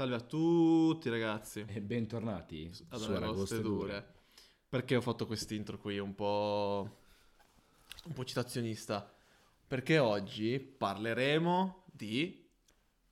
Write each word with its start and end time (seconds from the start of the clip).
Salve 0.00 0.14
a 0.14 0.20
tutti 0.20 1.10
ragazzi. 1.10 1.62
E 1.68 1.82
bentornati 1.82 2.70
Ad 2.88 3.00
su 3.00 3.10
Aragoste 3.10 3.16
Aragoste 3.16 3.60
Dure. 3.60 3.92
Dure. 3.92 4.14
Perché 4.66 4.96
ho 4.96 5.02
fatto 5.02 5.26
quest'intro 5.26 5.76
qui 5.76 5.98
un 5.98 6.14
po'... 6.14 7.00
un 8.06 8.12
po' 8.14 8.24
citazionista? 8.24 9.12
Perché 9.66 9.98
oggi 9.98 10.58
parleremo 10.58 11.84
di 11.92 12.48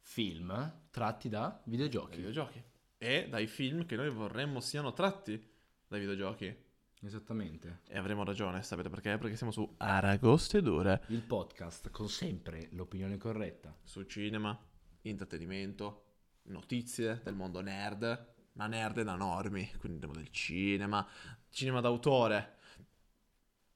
Film 0.01 0.87
tratti 0.91 1.29
da 1.29 1.61
videogiochi. 1.65 2.17
videogiochi 2.17 2.65
e 2.97 3.29
dai 3.29 3.47
film 3.49 3.85
che 3.85 3.95
noi 3.95 4.09
vorremmo 4.09 4.61
siano 4.61 4.95
tratti 4.95 5.47
dai 5.87 6.01
videogiochi. 6.01 6.57
Esattamente. 7.03 7.81
E 7.87 7.99
avremo 7.99 8.25
ragione, 8.25 8.63
sapete 8.63 8.89
perché? 8.89 9.19
Perché 9.19 9.37
siamo 9.37 9.53
su 9.53 9.75
Aragoste 9.77 10.63
Dure. 10.63 11.05
Il 11.09 11.21
podcast 11.21 11.91
con 11.91 12.09
sempre 12.09 12.69
l'opinione 12.71 13.19
corretta. 13.19 13.77
Su 13.85 14.05
cinema, 14.05 14.59
intrattenimento, 15.03 16.08
notizie 16.51 17.21
del 17.25 17.35
mondo 17.35 17.61
nerd, 17.61 18.27
ma 18.53 18.67
nerd 18.67 19.03
da 19.03 19.15
normi, 19.15 19.67
quindi 19.79 19.99
andiamo 20.05 20.15
del 20.15 20.31
cinema, 20.31 21.07
cinema 21.51 21.81
d'autore, 21.81 22.57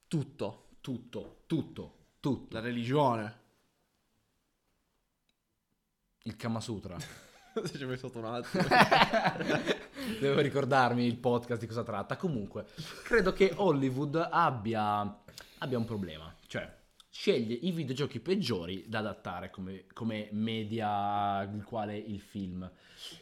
tutto, 0.09 0.69
Tutto, 0.81 1.45
tutto, 1.47 1.97
tutto. 2.19 2.47
la 2.55 2.61
religione. 2.61 3.41
Il 6.25 6.35
Kama 6.37 6.61
Sutra. 6.61 6.97
Se 7.63 7.77
ci 7.77 7.83
hai 7.83 7.89
messo 7.89 8.11
un 8.15 8.25
attimo. 8.25 8.65
Devo 10.19 10.41
ricordarmi 10.41 11.07
il 11.07 11.17
podcast 11.19 11.61
di 11.61 11.67
cosa 11.69 11.85
tratta. 11.85 12.17
Comunque, 12.17 12.67
credo 13.05 13.33
che 13.33 13.53
Hollywood 13.55 14.17
abbia, 14.31 15.23
abbia 15.59 15.79
un 15.79 15.85
problema. 15.85 16.35
Cioè, 16.47 16.82
sceglie 17.15 17.55
i 17.55 17.73
videogiochi 17.73 18.21
peggiori 18.21 18.85
da 18.89 19.01
adattare 19.01 19.51
come, 19.51 19.85
come 19.93 20.29
media 20.33 21.43
il 21.43 21.63
quale 21.63 21.95
il 21.97 22.21
film. 22.21 22.69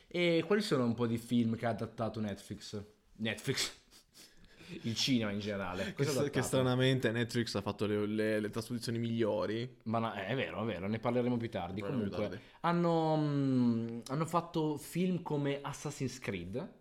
E 0.06 0.44
quali 0.46 0.62
sono 0.62 0.84
un 0.84 0.94
po' 0.94 1.08
di 1.08 1.18
film 1.18 1.56
che 1.56 1.66
ha 1.66 1.70
adattato 1.70 2.20
Netflix? 2.20 2.80
Netflix. 3.16 3.78
Il 4.82 4.94
cinema 4.94 5.32
in 5.32 5.40
generale. 5.40 5.94
che, 5.94 6.30
che 6.30 6.42
stranamente 6.42 7.10
Netflix 7.10 7.56
ha 7.56 7.60
fatto 7.60 7.86
le, 7.86 8.06
le- 8.06 8.38
le 8.38 8.50
trasposizioni 8.50 8.98
migliori. 8.98 9.78
Ma 9.84 9.98
no, 9.98 10.12
è 10.12 10.32
vero, 10.36 10.62
è 10.62 10.64
vero, 10.64 10.86
ne 10.86 11.00
parleremo 11.00 11.36
più 11.36 11.50
tardi. 11.50 11.80
Parleremo 11.80 12.08
più 12.08 12.12
Comunque, 12.12 12.38
tardi. 12.38 12.50
hanno, 12.60 13.16
mm, 13.16 14.00
hanno 14.06 14.26
fatto 14.26 14.76
film 14.76 15.22
come 15.22 15.58
Assassin's 15.60 16.20
Creed 16.20 16.72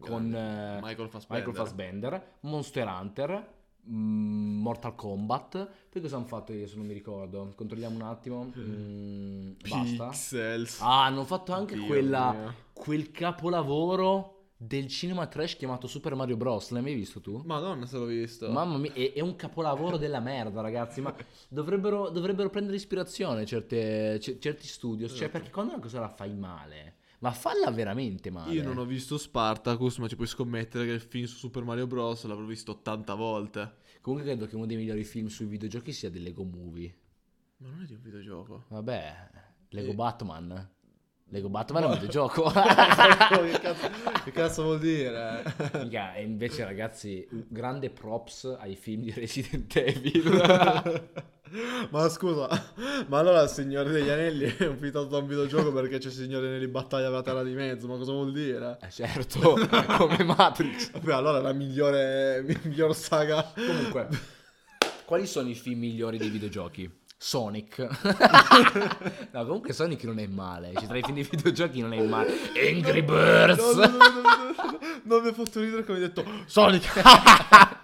con 0.00 0.30
Grande. 0.30 0.78
eh, 0.78 0.80
Michael 0.82 1.08
Fassbender. 1.08 1.46
Michael 1.46 1.54
Fassbender, 1.54 2.32
Monster 2.40 2.86
Hunter, 2.88 3.54
mm, 3.88 4.60
Mortal 4.60 4.94
Kombat. 4.94 5.68
Poi 5.90 6.00
cosa 6.02 6.16
hanno 6.16 6.26
fatto 6.26 6.52
io 6.52 6.66
se 6.66 6.76
non 6.76 6.86
mi 6.86 6.92
ricordo? 6.94 7.52
Controlliamo 7.54 7.94
un 7.96 8.02
attimo. 8.02 8.52
Mm, 8.56 9.50
basta. 9.68 10.08
Pixels. 10.08 10.80
Ah, 10.80 11.04
hanno 11.04 11.24
fatto 11.24 11.52
anche 11.52 11.74
Dio 11.74 11.86
quella, 11.86 12.32
mio. 12.32 12.54
quel 12.72 13.10
capolavoro 13.10 14.34
del 14.60 14.88
cinema 14.88 15.26
trash 15.28 15.54
chiamato 15.56 15.86
Super 15.86 16.14
Mario 16.16 16.36
Bros. 16.36 16.70
L'hai 16.70 16.82
mai 16.82 16.94
visto 16.94 17.20
tu? 17.20 17.40
Madonna 17.44 17.86
se 17.86 17.96
l'ho 17.96 18.06
visto. 18.06 18.50
Mamma 18.50 18.76
mia, 18.78 18.92
è, 18.92 19.12
è 19.12 19.20
un 19.20 19.36
capolavoro 19.36 19.96
della 19.96 20.20
merda, 20.20 20.60
ragazzi. 20.60 21.00
Ma 21.00 21.14
dovrebbero, 21.48 22.08
dovrebbero 22.10 22.50
prendere 22.50 22.76
ispirazione 22.76 23.46
certe- 23.46 24.18
ce- 24.20 24.38
certi 24.40 24.66
studios. 24.66 25.10
Cioè, 25.10 25.18
Esatto. 25.20 25.32
perché 25.38 25.50
quando 25.50 25.72
una 25.74 25.82
cosa 25.82 26.00
la 26.00 26.08
fai 26.08 26.34
male, 26.34 26.94
ma 27.20 27.32
falla 27.32 27.70
veramente 27.70 28.30
male. 28.30 28.52
Io 28.54 28.62
non 28.62 28.78
ho 28.78 28.84
visto 28.84 29.18
Spartacus, 29.18 29.98
ma 29.98 30.08
ci 30.08 30.16
puoi 30.16 30.28
scommettere 30.28 30.84
che 30.86 30.92
il 30.92 31.00
film 31.00 31.24
su 31.26 31.36
Super 31.36 31.64
Mario 31.64 31.86
Bros. 31.86 32.24
l'avrò 32.24 32.44
visto 32.44 32.72
80 32.72 33.14
volte. 33.14 33.76
Comunque, 34.00 34.26
credo 34.28 34.46
che 34.46 34.54
uno 34.56 34.66
dei 34.66 34.76
migliori 34.76 35.04
film 35.04 35.26
sui 35.26 35.46
videogiochi 35.46 35.92
sia 35.92 36.10
The 36.10 36.18
Lego 36.18 36.44
Movie. 36.44 36.94
Ma 37.58 37.70
non 37.70 37.82
è 37.82 37.84
di 37.84 37.94
un 37.94 38.00
videogioco. 38.02 38.64
Vabbè, 38.68 39.30
Lego 39.70 39.90
Eh. 39.90 39.94
Batman. 39.94 40.70
Lego 41.30 41.50
Batman 41.50 41.82
è 41.82 41.86
un 41.86 41.92
videogioco. 41.92 42.44
che, 42.50 43.58
cazzo, 43.60 43.90
che 44.24 44.30
cazzo 44.30 44.62
vuol 44.62 44.78
dire? 44.78 45.42
Mica, 45.82 46.14
e 46.14 46.22
invece, 46.22 46.64
ragazzi, 46.64 47.26
grande 47.48 47.90
props 47.90 48.56
ai 48.58 48.76
film 48.76 49.02
di 49.02 49.10
Resident 49.10 49.76
Evil. 49.76 51.08
ma 51.90 52.08
scusa, 52.08 52.48
ma 53.08 53.18
allora 53.18 53.42
il 53.42 53.50
Signore 53.50 53.90
degli 53.90 54.08
Anelli 54.08 54.56
è 54.56 54.66
un 54.66 54.78
da 54.90 55.18
un 55.18 55.26
videogioco 55.26 55.70
perché 55.70 55.98
c'è 55.98 56.06
il 56.06 56.14
Signore 56.14 56.46
degli 56.46 56.50
Anelli 56.54 56.68
battaglia 56.68 57.06
per 57.06 57.16
la 57.16 57.22
terra 57.22 57.42
di 57.42 57.52
mezzo, 57.52 57.86
ma 57.86 57.96
cosa 57.98 58.12
vuol 58.12 58.32
dire? 58.32 58.78
eh, 58.80 58.90
certo, 58.90 59.58
come 59.98 60.24
Matrix. 60.24 60.92
Vabbè, 60.92 61.12
allora 61.12 61.40
è 61.40 61.42
la 61.42 61.52
migliore, 61.52 62.42
miglior 62.64 62.94
saga. 62.94 63.52
Comunque, 63.54 64.08
quali 65.04 65.26
sono 65.26 65.50
i 65.50 65.54
film 65.54 65.80
migliori 65.80 66.16
dei 66.16 66.30
videogiochi? 66.30 66.90
Sonic. 67.20 67.78
no, 69.32 69.44
comunque 69.44 69.72
Sonic 69.72 70.04
non 70.04 70.20
è 70.20 70.26
male. 70.28 70.72
Cioè, 70.74 70.86
tra 70.86 70.96
i 70.96 71.02
film 71.02 71.14
dei 71.14 71.24
videogiochi 71.28 71.80
non 71.80 71.92
è 71.92 72.00
male. 72.06 72.32
Angry 72.54 73.02
Birds. 73.02 73.74
No, 73.74 73.86
no, 73.86 73.86
no, 73.88 73.96
no, 73.96 74.20
no, 74.20 74.52
no, 74.70 74.78
non 75.02 75.22
mi 75.22 75.28
ha 75.28 75.32
fatto 75.32 75.60
ridere 75.60 75.84
come 75.84 75.98
hai 75.98 76.04
detto 76.04 76.24
Sonic. 76.46 76.94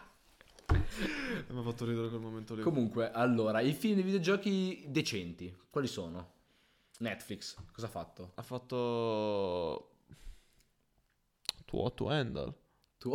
mi 1.50 1.58
ha 1.58 1.62
fatto 1.62 1.84
ridere 1.84 2.08
quel 2.08 2.20
momento 2.20 2.54
lì. 2.54 2.62
Comunque, 2.62 3.10
allora, 3.10 3.60
i 3.60 3.72
film 3.72 3.94
dei 3.94 4.04
videogiochi 4.04 4.84
decenti. 4.86 5.52
Quali 5.68 5.88
sono? 5.88 6.32
Netflix. 6.98 7.56
Cosa 7.72 7.86
ha 7.88 7.90
fatto? 7.90 8.32
Ha 8.36 8.42
fatto 8.42 9.96
Tuo 11.64 11.92
to 11.92 12.08
Handle. 12.08 12.54
Tu? 12.98 13.12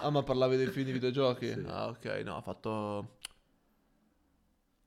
Ah, 0.00 0.10
ma 0.10 0.22
parlavi 0.22 0.56
dei 0.56 0.68
film 0.68 0.86
di 0.86 0.92
videogiochi? 0.92 1.48
Sì. 1.52 1.64
Ah, 1.66 1.88
ok, 1.88 2.04
no, 2.24 2.36
ha 2.36 2.40
fatto 2.40 3.16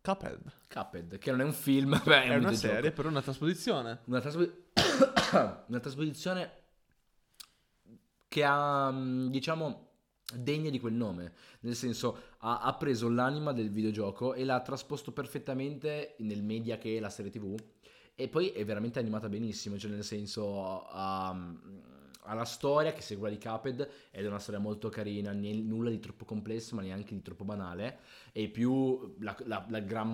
Cuphead. 0.02 0.52
Cuphead, 0.68 1.18
che 1.20 1.32
non 1.32 1.42
è 1.42 1.44
un 1.44 1.54
film, 1.54 2.02
beh, 2.04 2.24
è, 2.24 2.28
È 2.30 2.36
un 2.36 2.46
una 2.46 2.54
serie, 2.54 2.92
però 2.92 3.10
una 3.10 3.22
trasposizione. 3.22 4.00
Una, 4.06 4.20
traspo- 4.20 4.52
una 5.68 5.80
trasposizione 5.80 6.52
che 8.28 8.44
ha, 8.44 8.90
mh, 8.90 9.30
diciamo, 9.30 9.90
degna 10.34 10.70
di 10.70 10.80
quel 10.80 10.94
nome. 10.94 11.34
Nel 11.62 11.76
senso, 11.76 12.18
ha, 12.40 12.62
ha 12.62 12.74
preso 12.76 13.10
l'anima 13.10 13.54
del 13.54 13.70
videogioco 13.70 14.34
e 14.34 14.44
l'ha 14.44 14.62
trasposto 14.62 15.12
perfettamente 15.12 16.16
nel 16.20 16.42
media 16.42 16.78
che 16.78 16.98
è 16.98 17.00
la 17.00 17.10
serie 17.10 17.32
TV. 17.32 17.56
E 18.16 18.28
poi 18.28 18.50
è 18.50 18.66
veramente 18.66 19.00
animata 19.00 19.30
benissimo, 19.30 19.78
cioè 19.78 19.92
nel 19.92 20.04
senso 20.04 20.88
ha, 20.88 21.36
ha 22.24 22.34
la 22.34 22.46
storia 22.46 22.94
che 22.94 23.02
segue 23.02 23.30
quella 23.30 23.36
di 23.36 23.44
Cuphead 23.44 23.90
ed 24.12 24.26
è 24.26 24.28
una 24.28 24.40
storia 24.40 24.60
molto 24.60 24.90
carina, 24.90 25.32
né- 25.32 25.54
nulla 25.54 25.90
di 25.90 26.00
troppo 26.00 26.26
complesso 26.26 26.76
ma 26.76 26.82
neanche 26.82 27.14
di 27.16 27.22
troppo 27.22 27.44
banale 27.44 28.00
e 28.32 28.48
più 28.50 29.16
la, 29.20 29.36
la- 29.46 29.66
la 29.70 29.80
gran 29.80 30.10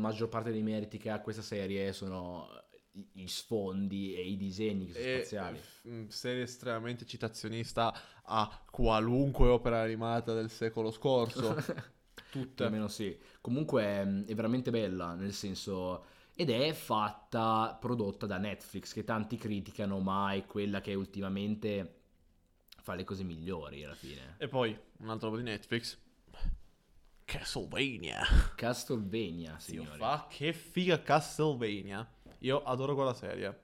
maggior 0.00 0.28
parte 0.28 0.50
dei 0.52 0.62
meriti 0.62 0.98
che 0.98 1.10
ha 1.10 1.20
questa 1.20 1.42
serie 1.42 1.92
sono 1.92 2.48
gli 3.12 3.26
sfondi 3.26 4.14
e 4.14 4.22
i 4.28 4.36
disegni 4.36 4.86
che 4.86 4.92
sono 4.92 5.04
E, 5.04 5.16
spaziali. 5.16 5.60
mm, 5.88 6.06
serie 6.08 6.42
estremamente 6.44 7.04
citazionista 7.04 7.92
a 8.22 8.62
qualunque 8.70 9.48
opera 9.48 9.80
animata 9.82 10.32
del 10.32 10.50
secolo 10.50 10.90
scorso. 10.92 11.56
Tutte. 12.30 12.68
meno 12.68 12.88
sì. 12.88 13.16
Comunque 13.40 13.82
è, 13.82 14.00
è 14.26 14.34
veramente 14.34 14.70
bella, 14.70 15.14
nel 15.14 15.32
senso... 15.32 16.04
Ed 16.36 16.50
è 16.50 16.72
fatta, 16.72 17.76
prodotta 17.80 18.26
da 18.26 18.38
Netflix, 18.38 18.92
che 18.92 19.04
tanti 19.04 19.36
criticano, 19.36 20.00
ma 20.00 20.32
è 20.32 20.44
quella 20.44 20.80
che 20.80 20.94
ultimamente 20.94 22.00
fa 22.82 22.94
le 22.94 23.04
cose 23.04 23.22
migliori 23.22 23.84
alla 23.84 23.94
fine. 23.94 24.34
E 24.38 24.48
poi, 24.48 24.76
un 24.98 25.08
altro 25.10 25.28
roba 25.28 25.40
di 25.40 25.48
Netflix. 25.48 25.96
Castlevania. 27.24 28.22
Castlevania, 28.56 29.52
Dio 29.52 29.82
signori. 29.82 29.98
fa, 29.98 30.26
che 30.28 30.52
figa 30.52 31.00
Castlevania. 31.00 32.06
Io 32.40 32.62
adoro 32.64 32.94
quella 32.94 33.14
serie. 33.14 33.56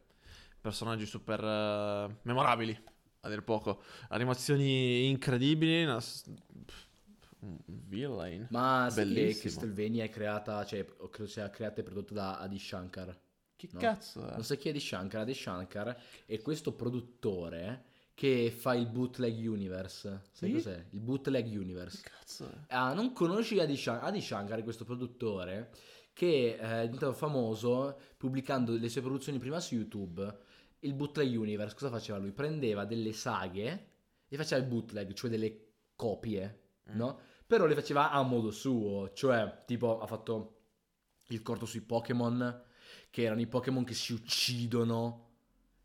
Personaggi 0.60 1.06
super 1.06 1.42
eh, 1.42 2.18
memorabili, 2.22 2.80
a 3.20 3.28
dir 3.28 3.42
poco. 3.42 3.82
Animazioni 4.10 5.08
incredibili. 5.08 5.82
Una... 5.82 5.94
Un 5.96 6.34
villain. 7.66 8.46
Ma 8.50 8.88
sai 8.90 9.12
che. 9.34 9.36
Castlevania 9.38 10.04
è 10.04 10.08
creata, 10.08 10.64
cioè, 10.64 10.84
credo 11.10 11.28
sia 11.28 11.48
creata 11.50 11.80
e 11.80 11.84
prodotta 11.84 12.14
da 12.14 12.38
Adi 12.38 12.58
Shankar. 12.58 13.18
Che 13.56 13.68
No. 13.72 13.78
cazzo 13.78 14.26
è? 14.26 14.32
Non 14.32 14.44
sai 14.44 14.56
chi 14.56 14.68
è 14.68 14.70
Adi 14.70 14.80
Shankar? 14.80 15.20
Adi 15.22 15.34
Shankar 15.34 15.96
è 16.26 16.40
questo 16.40 16.72
produttore 16.72 17.84
che 18.14 18.50
fa 18.50 18.74
il 18.74 18.86
Bootleg 18.86 19.36
Universe. 19.48 20.22
Sai 20.32 20.48
Sì? 20.48 20.54
cos'è? 20.54 20.84
Il 20.90 21.00
Bootleg 21.00 21.46
Universe. 21.58 22.00
Che 22.02 22.10
cazzo 22.10 22.50
è? 22.50 22.54
Ah, 22.74 22.92
non 22.92 23.12
conosci 23.12 23.58
Adi 23.58 23.76
Shankar? 23.76 24.08
Adi 24.08 24.20
Shankar 24.20 24.58
è 24.60 24.62
questo 24.62 24.84
produttore 24.84 25.70
che 26.12 26.54
eh, 26.54 26.58
è 26.58 26.84
diventato 26.84 27.12
famoso 27.14 27.98
pubblicando 28.16 28.76
le 28.76 28.88
sue 28.88 29.00
produzioni 29.00 29.38
prima 29.38 29.60
su 29.60 29.74
YouTube. 29.74 30.36
Il 30.80 30.94
Bootleg 30.94 31.38
Universe, 31.38 31.74
cosa 31.74 31.90
faceva 31.90 32.18
lui? 32.18 32.32
Prendeva 32.32 32.84
delle 32.84 33.12
saghe 33.12 33.86
e 34.28 34.36
faceva 34.36 34.60
il 34.62 34.68
bootleg, 34.68 35.12
cioè 35.14 35.30
delle 35.30 35.66
copie, 35.96 36.58
Mm. 36.90 36.96
no? 36.96 37.20
Però 37.50 37.66
le 37.66 37.74
faceva 37.74 38.12
a 38.12 38.22
modo 38.22 38.52
suo, 38.52 39.10
cioè 39.12 39.64
tipo 39.66 39.98
ha 39.98 40.06
fatto 40.06 40.58
il 41.30 41.42
corto 41.42 41.66
sui 41.66 41.80
Pokémon, 41.80 42.62
che 43.10 43.22
erano 43.22 43.40
i 43.40 43.48
Pokémon 43.48 43.82
che 43.82 43.92
si 43.92 44.12
uccidono, 44.12 45.30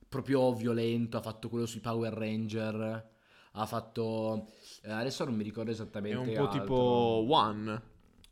proprio 0.07 0.53
violento, 0.53 1.17
ha 1.17 1.21
fatto 1.21 1.49
quello 1.49 1.65
sui 1.65 1.79
Power 1.79 2.13
Ranger, 2.13 3.09
ha 3.53 3.65
fatto... 3.65 4.51
eh, 4.83 4.91
adesso 4.91 5.25
non 5.25 5.33
mi 5.33 5.41
ricordo 5.43 5.71
È 5.71 5.73
esattamente 5.73 6.19
un 6.19 6.31
po' 6.31 6.47
altro. 6.47 6.59
tipo 6.59 7.25
One. 7.29 7.81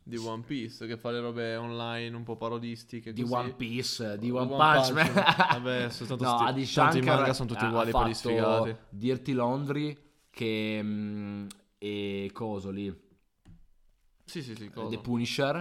di 0.04 0.18
One 0.18 0.44
Piece 0.44 0.86
che 0.86 0.96
fa 0.98 1.10
le 1.10 1.20
robe 1.20 1.56
online 1.56 2.16
un 2.16 2.24
po' 2.24 2.36
parodistiche. 2.36 3.14
Di. 3.14 3.24
One 3.24 3.54
Piece, 3.56 4.18
di 4.20 4.30
One, 4.30 4.46
One 4.52 4.56
Punch 4.56 4.92
Punch 4.92 4.92
Man. 4.92 5.14
Vabbè, 5.14 5.90
sono 5.90 6.10
tanto 6.18 6.24
no, 6.26 6.30
sti- 6.30 6.44
Adi 6.44 6.72
tanto 6.72 6.98
i 6.98 7.02
Shankar 7.02 7.16
manga 7.16 7.34
sono 7.34 7.50
tutti 7.50 7.66
uguali, 7.66 7.92
quelli 7.92 8.14
fatto 8.14 8.30
sfigati. 8.30 8.76
Dirty 8.90 9.32
Laundry 9.34 9.98
che 10.30 10.80
mm, 10.84 11.48
e 11.78 12.30
coso 12.34 12.70
lì, 12.70 12.94
Sì, 14.26 14.42
sì, 14.42 14.56
sì, 14.56 14.70
cosa? 14.70 14.90
The 14.90 15.00
Punisher. 15.00 15.56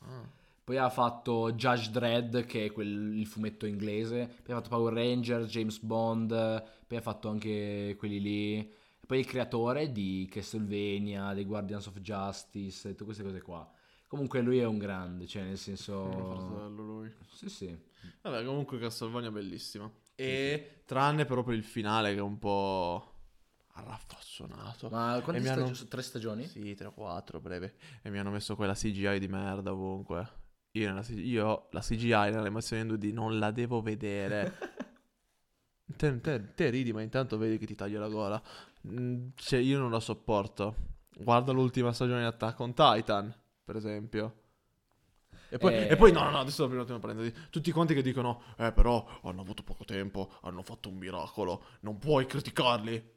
Ah. 0.00 0.40
Poi 0.64 0.76
ha 0.76 0.90
fatto 0.90 1.52
Judge 1.52 1.90
Dredd, 1.90 2.38
che 2.40 2.66
è 2.66 2.72
quel, 2.72 3.18
il 3.18 3.26
fumetto 3.26 3.66
inglese. 3.66 4.26
Poi 4.42 4.54
ha 4.54 4.58
fatto 4.58 4.68
Power 4.68 4.94
Rangers, 4.94 5.50
James 5.50 5.80
Bond. 5.80 6.28
Poi 6.86 6.96
ha 6.96 7.00
fatto 7.00 7.28
anche 7.28 7.96
quelli 7.98 8.20
lì. 8.20 8.58
E 8.58 9.06
poi 9.06 9.18
il 9.18 9.26
creatore 9.26 9.90
di 9.90 10.28
Castlevania, 10.30 11.34
dei 11.34 11.44
Guardians 11.44 11.86
of 11.86 11.98
Justice, 11.98 12.90
tutte 12.90 13.04
queste 13.04 13.24
cose 13.24 13.42
qua. 13.42 13.68
Comunque 14.06 14.40
lui 14.40 14.58
è 14.58 14.64
un 14.64 14.78
grande, 14.78 15.26
cioè 15.26 15.42
nel 15.42 15.58
senso... 15.58 16.10
fratello 16.10 16.82
lui. 16.82 17.12
Sì, 17.32 17.48
sì. 17.48 17.76
Vabbè, 18.20 18.44
comunque 18.44 18.78
Castlevania 18.78 19.30
è 19.30 19.32
bellissima. 19.32 19.90
E 20.14 20.82
tranne 20.84 21.24
però 21.24 21.42
per 21.42 21.54
il 21.54 21.64
finale 21.64 22.12
che 22.12 22.18
è 22.18 22.22
un 22.22 22.38
po' 22.38 23.11
raffazzonato. 23.74 24.88
Ma 24.90 25.20
quante 25.22 25.40
mi 25.40 25.46
stagi- 25.48 25.60
hanno- 25.62 25.88
tre 25.88 26.02
stagioni? 26.02 26.46
Sì, 26.46 26.74
3 26.74 26.86
o 26.86 26.92
4, 26.92 27.40
breve. 27.40 27.74
E 28.02 28.10
mi 28.10 28.18
hanno 28.18 28.30
messo 28.30 28.54
quella 28.56 28.74
CGI 28.74 29.18
di 29.18 29.28
merda 29.28 29.72
ovunque. 29.72 30.40
Io, 30.72 30.88
nella 30.88 31.02
CGI 31.02 31.26
io 31.28 31.68
la 31.70 31.80
CGI 31.80 32.08
nell'animazione 32.30 32.82
in 32.82 32.88
2D 32.88 33.12
non 33.12 33.38
la 33.38 33.50
devo 33.50 33.80
vedere. 33.82 34.58
te, 35.96 36.20
te- 36.20 36.54
te 36.54 36.70
ridi, 36.70 36.92
ma 36.92 37.02
intanto 37.02 37.36
vedi 37.38 37.58
che 37.58 37.66
ti 37.66 37.74
taglio 37.74 38.00
la 38.00 38.08
gola. 38.08 38.42
Mm, 38.88 39.28
Cioè, 39.34 39.58
io 39.60 39.78
non 39.78 39.90
la 39.90 40.00
sopporto. 40.00 40.90
Guarda 41.14 41.52
l'ultima 41.52 41.92
stagione 41.92 42.20
di 42.20 42.26
Attack 42.26 42.58
on 42.60 42.72
Titan, 42.74 43.34
per 43.64 43.76
esempio. 43.76 44.36
E 45.50 45.58
poi, 45.58 45.74
Eh. 45.74 45.88
e 45.90 45.96
poi 45.96 46.12
no, 46.12 46.30
no, 46.30 46.38
adesso 46.38 46.64
un 46.64 46.78
attimo 46.78 46.98
parentesi. 46.98 47.34
Tutti 47.50 47.70
quanti 47.72 47.92
che 47.92 48.00
dicono, 48.02 48.42
eh, 48.56 48.72
però 48.72 49.06
hanno 49.24 49.42
avuto 49.42 49.62
poco 49.62 49.84
tempo, 49.84 50.32
hanno 50.42 50.62
fatto 50.62 50.88
un 50.88 50.96
miracolo, 50.96 51.64
non 51.80 51.98
puoi 51.98 52.24
criticarli. 52.26 53.11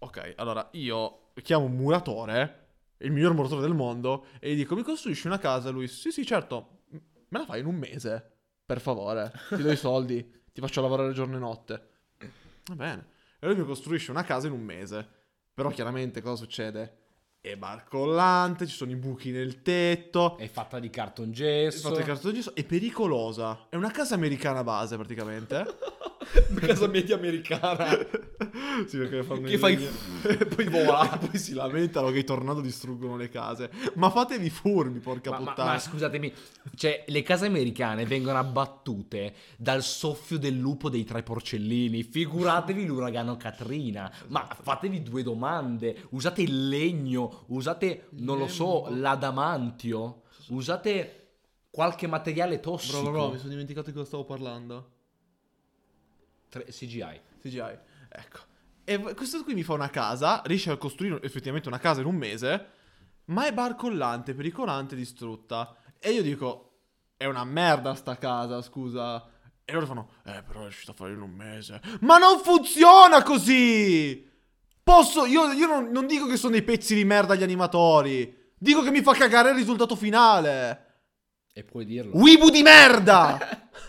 Ok, 0.00 0.34
allora 0.36 0.68
io 0.72 1.30
chiamo 1.42 1.64
un 1.64 1.72
muratore, 1.72 2.66
il 2.98 3.10
miglior 3.10 3.34
muratore 3.34 3.60
del 3.60 3.74
mondo, 3.74 4.26
e 4.38 4.52
gli 4.52 4.56
dico, 4.56 4.76
mi 4.76 4.82
costruisci 4.82 5.26
una 5.26 5.38
casa? 5.38 5.70
Lui, 5.70 5.88
sì, 5.88 6.10
sì, 6.10 6.24
certo, 6.24 6.82
me 6.90 7.38
la 7.38 7.44
fai 7.44 7.60
in 7.60 7.66
un 7.66 7.74
mese, 7.74 8.32
per 8.64 8.80
favore, 8.80 9.32
ti 9.48 9.62
do 9.62 9.72
i 9.72 9.76
soldi, 9.76 10.24
ti 10.52 10.60
faccio 10.60 10.80
lavorare 10.80 11.12
giorno 11.12 11.36
e 11.36 11.40
notte. 11.40 11.88
Va 12.66 12.74
bene. 12.74 13.08
E 13.40 13.46
lui 13.46 13.56
mi 13.56 13.64
costruisce 13.64 14.10
una 14.10 14.24
casa 14.24 14.46
in 14.46 14.52
un 14.52 14.62
mese. 14.62 15.16
Però 15.54 15.70
chiaramente 15.70 16.20
cosa 16.20 16.36
succede? 16.36 16.96
È 17.40 17.56
barcollante, 17.56 18.66
ci 18.66 18.74
sono 18.76 18.92
i 18.92 18.96
buchi 18.96 19.30
nel 19.30 19.62
tetto, 19.62 20.36
È 20.36 20.46
fatta 20.48 20.78
di 20.78 20.90
carton 20.90 21.32
è 21.32 21.70
fatto 21.70 21.96
di 21.96 22.04
cartone 22.04 22.34
gesso, 22.34 22.54
è 22.54 22.64
pericolosa. 22.64 23.66
È 23.68 23.74
una 23.74 23.90
casa 23.90 24.14
americana 24.14 24.62
base 24.62 24.96
praticamente. 24.96 25.64
casa 26.60 26.86
media 26.86 27.16
americana. 27.16 27.96
Sì, 28.86 28.96
perché 28.98 29.22
fanno 29.24 29.40
Che 29.48 29.58
fai- 29.58 29.82
e 30.28 30.36
poi 30.46 30.64
vola. 30.70 31.20
E 31.20 31.26
poi 31.26 31.38
si 31.38 31.52
lamentano 31.54 32.10
che 32.10 32.18
i 32.20 32.24
tornado 32.24 32.60
distruggono 32.60 33.16
le 33.16 33.28
case. 33.28 33.70
Ma 33.94 34.10
fatevi 34.10 34.48
furbi, 34.50 35.00
porca 35.00 35.30
Ma, 35.30 35.38
ma- 35.40 35.44
puttana. 35.50 35.72
ma 35.72 35.78
scusatemi, 35.78 36.32
cioè 36.76 37.04
le 37.08 37.22
case 37.22 37.46
americane 37.46 38.04
vengono 38.06 38.38
abbattute 38.38 39.34
dal 39.56 39.82
soffio 39.82 40.38
del 40.38 40.56
lupo 40.56 40.88
dei 40.88 41.04
tre 41.04 41.22
porcellini. 41.22 42.02
Figuratevi 42.04 42.86
l'uragano 42.86 43.36
Katrina. 43.36 44.10
Ma 44.28 44.44
Esatto. 44.44 44.62
fatevi 44.62 45.02
due 45.02 45.22
domande. 45.22 46.04
Usate 46.10 46.42
il 46.42 46.68
legno, 46.68 47.44
usate, 47.48 48.06
non 48.10 48.38
lo 48.38 48.46
so, 48.48 48.86
l'adamantio. 48.90 50.22
Usate 50.48 51.14
qualche 51.70 52.06
materiale 52.06 52.60
tossico. 52.60 53.02
Bro, 53.02 53.10
bro, 53.10 53.20
bro, 53.24 53.30
mi 53.32 53.38
sono 53.38 53.50
dimenticato 53.50 53.86
di 53.88 53.92
cosa 53.92 54.06
stavo 54.06 54.24
parlando. 54.24 54.90
Tre- 56.48 56.64
CGI. 56.64 57.20
CGI. 57.42 57.78
Ecco. 58.08 58.38
E 58.84 58.98
questo 59.14 59.44
qui 59.44 59.54
mi 59.54 59.62
fa 59.62 59.74
una 59.74 59.90
casa, 59.90 60.42
riesce 60.46 60.70
a 60.70 60.76
costruire 60.76 61.20
effettivamente 61.22 61.68
una 61.68 61.78
casa 61.78 62.00
in 62.00 62.06
un 62.06 62.16
mese, 62.16 62.66
ma 63.26 63.46
è 63.46 63.52
barcollante, 63.52 64.34
pericolante, 64.34 64.96
distrutta. 64.96 65.76
E 65.98 66.12
io 66.12 66.22
dico, 66.22 66.68
è 67.16 67.26
una 67.26 67.44
merda 67.44 67.94
sta 67.94 68.16
casa, 68.16 68.62
scusa. 68.62 69.28
E 69.64 69.72
loro 69.72 69.84
fanno, 69.84 70.10
eh, 70.24 70.42
però 70.42 70.60
è 70.60 70.62
riuscito 70.62 70.92
a 70.92 70.94
fare 70.94 71.12
in 71.12 71.20
un 71.20 71.32
mese. 71.32 71.82
Ma 72.00 72.16
non 72.16 72.38
funziona 72.40 73.22
così! 73.22 74.26
Posso, 74.82 75.26
io, 75.26 75.52
io 75.52 75.66
non, 75.66 75.90
non 75.90 76.06
dico 76.06 76.26
che 76.26 76.38
sono 76.38 76.52
dei 76.52 76.62
pezzi 76.62 76.94
di 76.94 77.04
merda 77.04 77.34
gli 77.34 77.42
animatori. 77.42 78.52
Dico 78.56 78.82
che 78.82 78.90
mi 78.90 79.02
fa 79.02 79.12
cagare 79.12 79.50
il 79.50 79.56
risultato 79.56 79.94
finale. 79.96 80.86
E 81.52 81.64
puoi 81.64 81.84
dirlo. 81.84 82.16
Weibu 82.16 82.48
di 82.48 82.62
merda! 82.62 83.68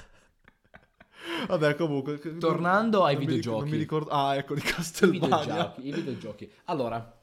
Vabbè, 1.49 1.75
comunque. 1.75 2.19
Tornando 2.37 3.03
ai 3.03 3.15
non 3.15 3.23
mi 3.23 3.29
ric- 3.29 3.37
videogiochi. 3.37 3.59
non 3.61 3.69
mi 3.69 3.77
ricordo. 3.77 4.09
Ah, 4.11 4.35
ecco, 4.35 4.53
di 4.53 4.59
I 4.59 4.63
Castlevania. 4.63 5.27
videogiochi, 5.27 5.87
i 5.87 5.91
videogiochi. 5.91 6.51
Allora, 6.65 7.19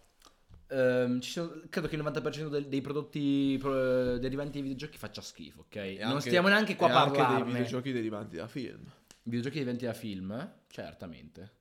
ehm, 0.68 1.20
sono- 1.20 1.62
credo 1.70 1.86
che 1.86 1.94
il 1.94 2.02
90% 2.02 2.48
del- 2.48 2.66
dei 2.66 2.80
prodotti 2.80 3.56
pro- 3.60 4.18
derivanti 4.18 4.52
dai 4.54 4.62
videogiochi 4.62 4.98
faccia 4.98 5.20
schifo, 5.22 5.60
ok? 5.60 5.76
E 5.76 5.98
non 6.00 6.12
anche- 6.14 6.20
stiamo 6.28 6.48
neanche 6.48 6.74
qua 6.76 6.88
a 6.92 7.02
anche 7.02 7.18
parlarne. 7.18 7.44
dei 7.44 7.52
videogiochi 7.52 7.92
derivanti 7.92 8.36
da 8.36 8.48
film. 8.48 8.84
Videogiochi 9.22 9.58
diventi 9.58 9.84
da 9.84 9.92
film? 9.92 10.52
Certamente. 10.68 11.52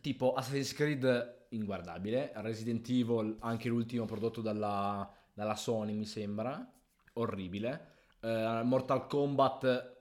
Tipo 0.00 0.34
Assassin's 0.34 0.72
Creed 0.72 1.46
inguardabile, 1.50 2.32
Resident 2.36 2.88
Evil, 2.88 3.36
anche 3.40 3.68
l'ultimo 3.68 4.04
prodotto 4.04 4.40
dalla, 4.40 5.08
dalla 5.32 5.54
Sony 5.56 5.94
mi 5.94 6.06
sembra, 6.06 6.64
orribile. 7.14 7.92
Eh, 8.20 8.60
Mortal 8.64 9.06
Kombat 9.06 9.92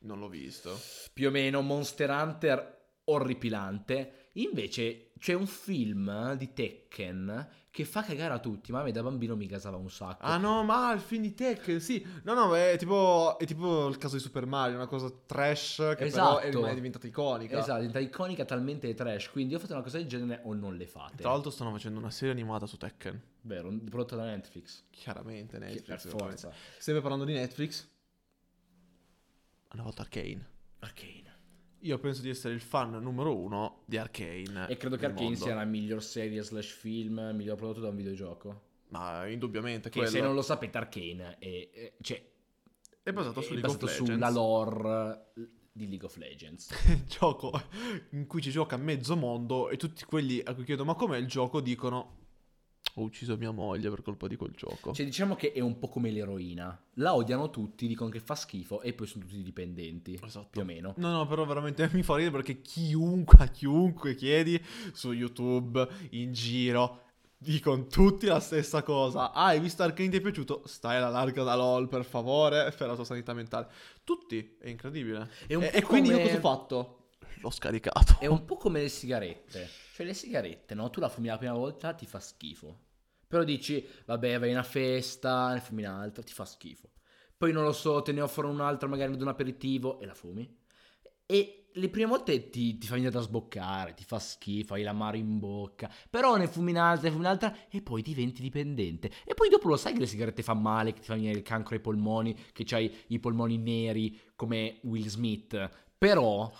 Non 0.00 0.18
l'ho 0.18 0.28
visto. 0.28 0.78
più 1.12 1.28
o 1.28 1.30
meno, 1.30 1.60
Monster 1.62 2.10
Hunter 2.10 2.76
orripilante. 3.04 4.12
Invece 4.34 5.10
c'è 5.18 5.32
un 5.32 5.46
film 5.46 6.34
di 6.34 6.52
Tekken 6.52 7.48
che 7.70 7.84
fa 7.84 8.02
cagare 8.02 8.34
a 8.34 8.38
tutti, 8.38 8.70
ma 8.70 8.80
a 8.80 8.82
me 8.84 8.92
da 8.92 9.02
bambino 9.02 9.34
mi 9.34 9.46
gasava 9.46 9.76
un 9.76 9.90
sacco. 9.90 10.24
Ah 10.24 10.36
no, 10.36 10.62
ma 10.62 10.92
il 10.92 11.00
film 11.00 11.22
di 11.22 11.34
Tekken, 11.34 11.80
sì. 11.80 12.06
No, 12.22 12.34
no, 12.34 12.54
è 12.54 12.76
tipo, 12.78 13.36
è 13.38 13.44
tipo 13.46 13.88
il 13.88 13.96
caso 13.98 14.14
di 14.16 14.20
Super 14.22 14.46
Mario, 14.46 14.76
una 14.76 14.86
cosa 14.86 15.10
trash 15.26 15.76
che 15.96 16.06
però 16.08 16.38
è, 16.38 16.48
Esatto. 16.48 16.66
è 16.66 16.74
diventata 16.74 17.06
iconica. 17.08 17.58
Esatto, 17.58 17.78
diventa 17.78 17.98
iconica 17.98 18.44
talmente 18.44 18.94
trash, 18.94 19.28
quindi 19.30 19.54
o 19.54 19.58
fate 19.58 19.72
una 19.72 19.82
cosa 19.82 19.98
del 19.98 20.06
genere 20.06 20.40
o 20.44 20.54
non 20.54 20.76
le 20.76 20.86
fate. 20.86 21.16
Tra 21.16 21.30
l'altro 21.30 21.50
stanno 21.50 21.72
facendo 21.72 21.98
una 21.98 22.10
serie 22.10 22.32
animata 22.32 22.66
su 22.66 22.76
Tekken. 22.76 23.20
Vero, 23.42 23.72
prodotto 23.88 24.14
da 24.14 24.24
Netflix. 24.24 24.84
Chiaramente 24.90 25.58
Che- 25.58 25.64
Netflix. 25.64 26.02
per 26.04 26.12
ovviamente. 26.14 26.40
forza. 26.42 26.56
Sempre 26.78 27.00
parlando 27.02 27.24
di 27.24 27.32
Netflix. 27.32 27.88
Hanno 29.68 29.82
fatto 29.84 30.02
Arcane. 30.02 30.46
Arcane. 30.80 31.26
Io 31.82 31.98
penso 31.98 32.22
di 32.22 32.28
essere 32.28 32.54
il 32.54 32.60
fan 32.60 32.90
numero 33.00 33.36
uno 33.36 33.82
di 33.86 33.96
Arcane. 33.96 34.66
E 34.68 34.76
credo 34.76 34.96
che 34.96 35.06
Arcane 35.06 35.24
mondo. 35.30 35.38
sia 35.44 35.54
la 35.54 35.64
miglior 35.64 36.02
serie 36.02 36.42
slash 36.42 36.70
film, 36.72 37.32
miglior 37.34 37.56
prodotto 37.56 37.80
da 37.80 37.88
un 37.88 37.96
videogioco. 37.96 38.62
Ma 38.88 39.26
indubbiamente 39.28 39.90
Che 39.90 39.98
quello. 39.98 40.10
se 40.10 40.20
non 40.20 40.34
lo 40.34 40.42
sapete 40.42 40.78
Arcane 40.78 41.36
è, 41.38 41.70
è- 41.70 41.92
cioè, 42.00 42.26
È 43.02 43.12
basato 43.12 43.40
su 43.42 43.50
è 43.50 43.52
League 43.54 43.70
of 43.70 43.78
basato 43.78 44.04
sulla 44.04 44.30
lore 44.30 45.32
di 45.70 45.86
League 45.88 46.06
of 46.06 46.16
Legends. 46.16 46.70
gioco 47.06 47.52
in 48.10 48.26
cui 48.26 48.40
ci 48.42 48.50
gioca 48.50 48.76
mezzo 48.76 49.14
mondo 49.16 49.68
e 49.68 49.76
tutti 49.76 50.04
quelli 50.04 50.40
a 50.42 50.54
cui 50.54 50.64
chiedo 50.64 50.84
ma 50.84 50.94
com'è 50.94 51.16
il 51.18 51.26
gioco 51.26 51.60
dicono 51.60 52.16
ho 53.00 53.04
ucciso 53.04 53.36
mia 53.36 53.50
moglie 53.50 53.90
per 53.90 54.02
colpa 54.02 54.26
di 54.26 54.36
quel 54.36 54.52
gioco. 54.52 54.92
Cioè, 54.92 55.04
diciamo 55.04 55.34
che 55.34 55.52
è 55.52 55.60
un 55.60 55.78
po' 55.78 55.88
come 55.88 56.10
l'eroina. 56.10 56.78
La 56.94 57.14
odiano 57.14 57.50
tutti, 57.50 57.86
dicono 57.86 58.10
che 58.10 58.20
fa 58.20 58.34
schifo 58.34 58.80
e 58.80 58.92
poi 58.92 59.06
sono 59.06 59.24
tutti 59.24 59.42
dipendenti. 59.42 60.18
Esatto. 60.22 60.48
Più 60.50 60.60
o 60.60 60.64
meno. 60.64 60.94
No, 60.96 61.10
no, 61.10 61.26
però 61.26 61.44
veramente 61.44 61.88
mi 61.94 62.02
fa 62.02 62.16
ridere 62.16 62.34
perché 62.34 62.60
chiunque, 62.60 63.38
a 63.38 63.46
chiunque 63.46 64.14
chiedi 64.14 64.60
su 64.92 65.12
YouTube, 65.12 65.86
in 66.10 66.32
giro, 66.32 67.02
dicono 67.38 67.86
tutti 67.86 68.26
la 68.26 68.40
stessa 68.40 68.82
cosa. 68.82 69.32
Ah, 69.32 69.46
hai 69.46 69.60
visto 69.60 69.82
Arcane 69.82 70.08
ti 70.08 70.16
è 70.16 70.20
piaciuto? 70.20 70.62
Stai 70.66 70.96
alla 70.96 71.08
larga 71.08 71.44
da 71.44 71.54
LOL, 71.54 71.88
per 71.88 72.04
favore, 72.04 72.72
per 72.76 72.88
la 72.88 72.94
tua 72.94 73.04
sanità 73.04 73.32
mentale. 73.32 73.68
Tutti, 74.02 74.56
è 74.60 74.68
incredibile. 74.68 75.30
È 75.46 75.56
e, 75.56 75.70
e 75.72 75.82
quindi 75.82 76.08
io 76.10 76.20
cosa 76.20 76.36
ho 76.36 76.40
fatto? 76.40 76.92
L'ho 77.40 77.50
scaricato. 77.50 78.16
È 78.18 78.26
un 78.26 78.44
po' 78.44 78.56
come 78.56 78.80
le 78.80 78.88
sigarette. 78.88 79.68
Cioè, 79.94 80.04
le 80.06 80.14
sigarette, 80.14 80.74
no? 80.74 80.90
Tu 80.90 81.00
la 81.00 81.08
fumi 81.08 81.28
la 81.28 81.38
prima 81.38 81.54
volta, 81.54 81.92
ti 81.92 82.06
fa 82.06 82.18
schifo. 82.18 82.86
Però 83.28 83.44
dici, 83.44 83.86
vabbè, 84.06 84.38
vai 84.38 84.48
a 84.48 84.52
una 84.52 84.62
festa, 84.62 85.52
ne 85.52 85.60
fumi 85.60 85.84
un'altra, 85.84 86.22
ti 86.22 86.32
fa 86.32 86.46
schifo. 86.46 86.90
Poi 87.36 87.52
non 87.52 87.62
lo 87.62 87.72
so, 87.72 88.00
te 88.02 88.10
ne 88.12 88.22
offrono 88.22 88.52
un'altra 88.52 88.88
magari 88.88 89.12
ad 89.12 89.20
un 89.20 89.28
aperitivo 89.28 90.00
e 90.00 90.06
la 90.06 90.14
fumi. 90.14 90.58
E 91.26 91.68
le 91.72 91.88
prime 91.90 92.08
volte 92.08 92.48
ti, 92.48 92.78
ti 92.78 92.86
fa 92.86 92.94
venire 92.94 93.12
da 93.12 93.20
sboccare, 93.20 93.92
ti 93.92 94.02
fa 94.02 94.18
schifo, 94.18 94.74
hai 94.74 94.82
l'amaro 94.82 95.18
in 95.18 95.38
bocca. 95.38 95.92
Però 96.08 96.36
ne 96.36 96.48
fumi 96.48 96.70
un'altra, 96.70 97.04
ne 97.04 97.10
fumi 97.10 97.24
un'altra 97.24 97.54
e 97.68 97.82
poi 97.82 98.00
diventi 98.00 98.40
dipendente. 98.40 99.10
E 99.24 99.34
poi 99.34 99.50
dopo 99.50 99.68
lo 99.68 99.76
sai 99.76 99.92
che 99.92 100.00
le 100.00 100.06
sigarette 100.06 100.42
fanno 100.42 100.62
male, 100.62 100.94
che 100.94 101.00
ti 101.00 101.06
fa 101.06 101.14
venire 101.14 101.36
il 101.36 101.42
cancro 101.42 101.74
ai 101.74 101.82
polmoni, 101.82 102.34
che 102.52 102.64
c'hai 102.64 102.92
i 103.08 103.18
polmoni 103.20 103.58
neri 103.58 104.18
come 104.34 104.78
Will 104.84 105.06
Smith. 105.06 105.70
Però... 105.98 106.50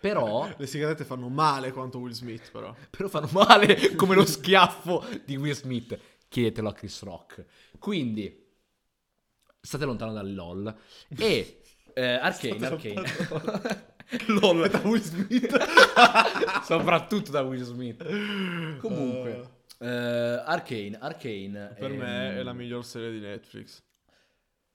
Però 0.00 0.48
Le 0.56 0.66
sigarette 0.66 1.04
fanno 1.04 1.28
male 1.28 1.72
quanto 1.72 1.98
Will 1.98 2.12
Smith, 2.12 2.50
però. 2.50 2.74
però 2.90 3.08
fanno 3.08 3.28
male 3.32 3.94
come 3.96 4.14
lo 4.14 4.24
schiaffo 4.24 5.04
di 5.24 5.36
Will 5.36 5.54
Smith. 5.54 5.98
chiedetelo 6.28 6.68
a 6.68 6.72
Chris 6.72 7.02
Rock. 7.02 7.44
Quindi, 7.78 8.46
state 9.60 9.84
lontano 9.84 10.12
dal 10.12 10.32
LOL. 10.32 10.74
E 11.16 11.60
eh, 11.94 12.04
Arcane, 12.04 12.66
Arcane. 12.66 13.02
LOL 14.26 14.68
da 14.68 14.80
Will 14.84 15.00
Smith. 15.00 15.56
Soprattutto 16.62 17.30
da 17.30 17.42
Will 17.42 17.62
Smith. 17.62 18.78
Comunque, 18.78 19.50
eh, 19.78 19.88
Arcane, 19.88 20.96
Arcane. 21.00 21.74
per 21.78 21.90
me 21.90 22.30
ehm, 22.30 22.38
è 22.38 22.42
la 22.42 22.52
miglior 22.52 22.84
serie 22.84 23.12
di 23.12 23.20
Netflix. 23.20 23.82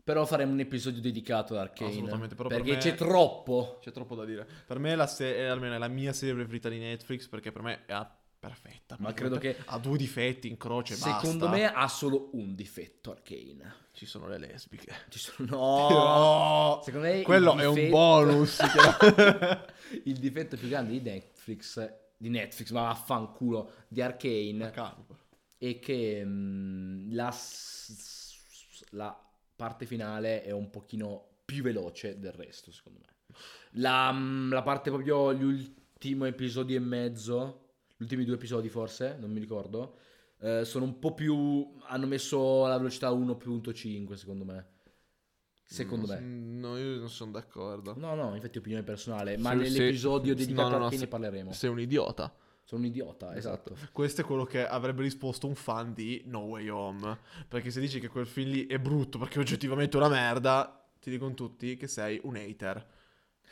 Però 0.10 0.26
faremo 0.26 0.54
un 0.54 0.60
episodio 0.60 1.02
dedicato 1.02 1.54
ad 1.54 1.60
Arcane. 1.60 1.92
Assolutamente, 1.92 2.34
però 2.34 2.50
per 2.50 2.58
perché 2.64 2.74
me- 2.74 2.80
c'è 2.80 2.96
troppo. 2.96 3.78
C'è 3.80 3.92
troppo 3.92 4.16
da 4.16 4.26
dire. 4.26 4.48
Per 4.66 4.80
me 4.80 4.94
è, 4.94 4.96
la 4.96 5.06
se- 5.06 5.36
è 5.36 5.44
almeno 5.44 5.76
è 5.76 5.78
la 5.78 5.88
mia 5.88 6.14
serie 6.14 6.34
preferita 6.34 6.68
di 6.68 6.80
Netflix 6.80 7.28
perché 7.28 7.52
per 7.52 7.62
me 7.62 7.86
è 7.86 7.94
ah, 7.94 8.12
perfetta. 8.40 8.96
Ma 8.98 9.14
credo 9.14 9.38
che- 9.38 9.56
ha 9.66 9.78
due 9.78 10.00
difetti 10.00 10.48
in 10.48 10.58
croce. 10.58 10.96
Secondo 10.96 11.46
basta. 11.46 11.62
me 11.62 11.72
ha 11.72 11.88
solo 11.88 12.32
un 12.34 12.56
difetto 12.56 13.12
Arcane. 13.12 13.76
ci 13.92 14.08
sono 14.08 14.28
le 14.28 14.40
lesbiche. 14.40 14.92
Ci 15.10 15.20
sono 15.20 15.48
no. 15.48 15.90
No! 15.90 16.82
Secondo 16.84 17.06
me 17.06 17.22
Quello 17.22 17.56
è 17.56 17.68
un 17.68 17.76
difetto- 17.76 17.96
bonus. 17.96 18.58
il 20.06 20.18
difetto 20.18 20.58
più 20.58 20.70
grande 20.70 20.92
di 20.94 21.02
Netflix 21.08 21.98
di 22.18 22.30
Netflix, 22.30 22.72
ma 22.72 22.82
vaffanculo, 22.82 23.74
di 23.88 24.02
Arcane 24.02 24.74
è 25.56 25.78
che 25.78 26.24
mm, 26.26 27.12
la, 27.14 27.32
la 28.90 29.24
parte 29.60 29.86
finale 29.86 30.42
è 30.42 30.52
un 30.52 30.70
pochino 30.70 31.42
più 31.44 31.64
veloce 31.64 32.18
del 32.18 32.32
resto, 32.32 32.72
secondo 32.72 33.00
me. 33.02 33.36
La, 33.72 34.10
mm, 34.14 34.54
la 34.54 34.62
parte 34.62 34.90
proprio 34.90 35.34
gli 35.34 35.44
ultimi 35.44 36.28
episodi 36.30 36.76
e 36.76 36.80
mezzo, 36.80 37.72
gli 37.98 38.04
ultimi 38.04 38.24
due 38.24 38.36
episodi 38.36 38.70
forse, 38.70 39.18
non 39.20 39.30
mi 39.32 39.40
ricordo, 39.42 39.98
eh, 40.40 40.64
sono 40.64 40.86
un 40.86 40.98
po' 40.98 41.14
più... 41.14 41.76
hanno 41.88 42.06
messo 42.08 42.66
la 42.68 42.78
velocità 42.78 43.10
1.5 43.10 44.14
secondo 44.14 44.46
me. 44.46 44.68
Secondo 45.66 46.08
me. 46.08 46.20
No, 46.22 46.78
io 46.78 46.98
non 46.98 47.10
sono 47.10 47.32
d'accordo. 47.32 47.94
No, 47.98 48.16
no, 48.16 48.34
infatti 48.36 48.56
è 48.56 48.60
opinione 48.60 48.84
personale, 48.84 49.38
ma 49.38 49.50
Se- 49.50 49.56
nell'episodio 49.58 50.32
se- 50.36 50.40
dedicato 50.46 50.70
no, 50.70 50.78
no, 50.78 50.82
a 50.86 50.86
no, 50.86 50.90
se- 50.92 50.98
ne 51.00 51.08
parleremo. 51.08 51.52
Sei 51.52 51.70
un 51.70 51.80
idiota. 51.82 52.34
Sono 52.70 52.82
un 52.82 52.88
idiota, 52.88 53.36
esatto. 53.36 53.76
Questo 53.92 54.22
è 54.22 54.24
quello 54.24 54.44
che 54.44 54.64
avrebbe 54.64 55.02
risposto 55.02 55.48
un 55.48 55.56
fan 55.56 55.92
di 55.92 56.22
No 56.26 56.42
Way 56.42 56.70
Home. 56.70 57.18
Perché 57.48 57.72
se 57.72 57.80
dici 57.80 58.00
che 58.00 58.10
quel 58.10 58.28
film 58.28 58.52
lì 58.52 58.68
è 58.68 58.78
brutto 58.78 59.18
perché 59.18 59.40
oggettivamente 59.40 59.98
è 59.98 60.00
una 60.00 60.08
merda, 60.08 60.88
ti 61.02 61.10
dicono 61.10 61.34
tutti 61.34 61.76
che 61.78 61.88
sei 61.88 62.22
un 62.26 62.36
hater. 62.36 62.88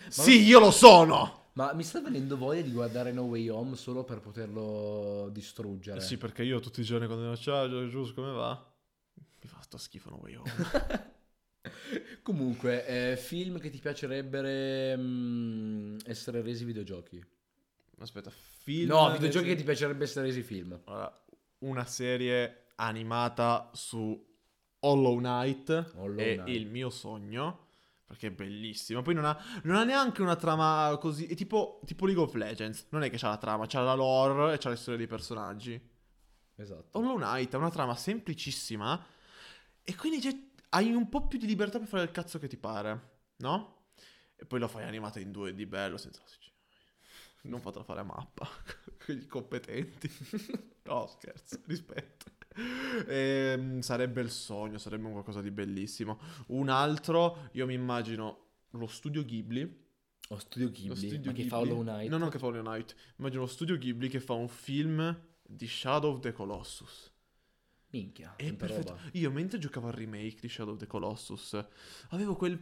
sì, 0.08 0.44
io 0.44 0.60
lo 0.60 0.70
sono! 0.70 1.46
Ma 1.54 1.74
mi 1.74 1.82
sta 1.82 2.00
venendo 2.00 2.38
voglia 2.38 2.62
di 2.62 2.72
guardare 2.72 3.12
No 3.12 3.24
Way 3.24 3.50
Home 3.50 3.76
solo 3.76 4.04
per 4.04 4.20
poterlo 4.20 5.30
distruggere. 5.32 5.98
Eh 5.98 6.04
sì, 6.04 6.18
perché 6.18 6.44
io 6.44 6.60
tutti 6.60 6.82
i 6.82 6.84
giorni 6.84 7.08
quando 7.08 7.24
dico 7.24 7.42
ciao, 7.42 7.68
ciao, 7.68 7.90
giusto 7.90 8.22
come 8.22 8.34
va? 8.34 8.72
Mi 9.16 9.50
fa 9.50 9.60
sto 9.62 9.80
schifo 9.80 10.12
No 10.12 10.20
Way 10.22 10.36
Home. 10.36 11.16
Comunque, 12.22 12.86
eh, 12.86 13.18
film 13.18 13.58
che 13.58 13.72
ti 13.72 13.80
piacerebbero 13.80 15.02
mm, 15.02 15.98
essere 16.06 16.44
resi 16.44 16.66
videogiochi. 16.66 17.20
Aspetta, 17.98 18.32
film... 18.74 18.90
no, 18.90 19.12
videogiochi 19.12 19.48
che 19.48 19.56
ti 19.56 19.64
piacerebbe 19.64 20.04
essere 20.04 20.26
resi 20.26 20.42
film. 20.42 20.78
Allora, 20.86 21.26
una 21.60 21.86
serie 21.86 22.68
animata 22.76 23.70
su 23.74 24.26
Hollow 24.80 25.18
Knight 25.18 25.92
Hollow 25.96 26.18
è 26.18 26.36
Knight. 26.36 26.48
il 26.50 26.68
mio 26.68 26.90
sogno. 26.90 27.66
Perché 28.06 28.28
è 28.28 28.32
bellissima. 28.32 29.02
Poi 29.02 29.14
non 29.14 29.26
ha, 29.26 29.38
non 29.64 29.76
ha 29.76 29.84
neanche 29.84 30.22
una 30.22 30.36
trama 30.38 30.98
così. 30.98 31.28
È 31.28 31.36
tipo, 31.36 31.82
tipo 31.86 32.06
League 32.06 32.24
of 32.24 32.34
Legends. 32.36 32.88
Non 32.90 33.04
è 33.04 33.10
che 33.10 33.18
c'ha 33.18 33.30
la 33.30 33.38
trama, 33.38 33.66
c'ha 33.68 33.82
la 33.82 33.94
lore 33.96 34.54
e 34.54 34.58
c'ha 34.58 34.70
le 34.70 34.76
storie 34.78 34.98
dei 34.98 35.08
personaggi. 35.08 35.80
Esatto. 36.56 36.98
Hollow 36.98 37.18
Knight 37.18 37.54
ha 37.54 37.58
una 37.58 37.70
trama 37.70 37.96
semplicissima. 37.96 39.06
E 39.84 39.96
quindi 39.96 40.20
c'è- 40.20 40.38
hai 40.70 40.94
un 40.94 41.10
po' 41.10 41.28
più 41.28 41.38
di 41.38 41.48
libertà 41.48 41.80
per 41.80 41.88
fare 41.88 42.04
il 42.04 42.12
cazzo 42.12 42.40
che 42.40 42.48
ti 42.48 42.58
pare. 42.58 43.16
No? 43.38 43.88
E 44.38 44.46
poi 44.46 44.60
lo 44.60 44.68
fai 44.70 44.84
animata 44.86 45.20
in 45.20 45.32
2D 45.32 45.66
bello 45.66 45.98
senza 45.98 46.22
CGI. 46.24 46.47
Non 47.44 47.60
potrà 47.62 47.84
fare 47.84 48.00
a 48.02 48.04
mappa. 48.04 48.48
Quelli 49.04 49.26
competenti. 49.26 50.10
no, 50.84 51.08
scherzo, 51.08 51.60
rispetto. 51.66 52.26
Ehm, 53.08 53.80
sarebbe 53.82 54.22
il 54.22 54.30
sogno, 54.32 54.78
sarebbe 54.78 55.06
un 55.06 55.12
qualcosa 55.12 55.42
di 55.42 55.52
bellissimo. 55.52 56.20
Un 56.48 56.70
altro, 56.70 57.50
io 57.54 57.66
mi 57.66 57.74
immagino 57.74 58.46
lo 58.72 58.88
studio 58.88 59.24
Ghibli. 59.24 59.86
Ho 60.30 60.40
Studio 60.40 60.68
Lo 60.68 60.74
Ghibli, 60.74 60.96
studio 60.96 61.18
ma 61.18 61.22
che 61.38 61.44
Ghibli- 61.44 61.48
fa 61.50 61.60
Hollow 61.60 61.82
Knight. 61.84 62.10
No, 62.10 62.18
no, 62.18 62.28
che 62.28 62.38
fa 62.40 62.48
Hollow 62.48 62.62
Knight. 62.62 62.96
Immagino 63.18 63.42
lo 63.42 63.48
studio 63.48 63.78
Ghibli 63.78 64.10
che 64.10 64.20
fa 64.20 64.34
un 64.34 64.50
film 64.50 65.18
di 65.42 65.68
Shadow 65.68 66.12
of 66.16 66.20
the 66.20 66.34
Colossus. 66.34 67.14
Minchia, 67.92 68.36
È 68.36 68.54
perfetto. 68.54 68.92
roba. 68.96 69.10
Io 69.14 69.32
mentre 69.32 69.58
giocavo 69.60 69.88
al 69.88 69.94
remake 69.94 70.40
di 70.42 70.50
Shadow 70.50 70.74
of 70.74 70.80
the 70.80 70.88
Colossus, 70.88 71.58
avevo 72.10 72.36
quel, 72.36 72.60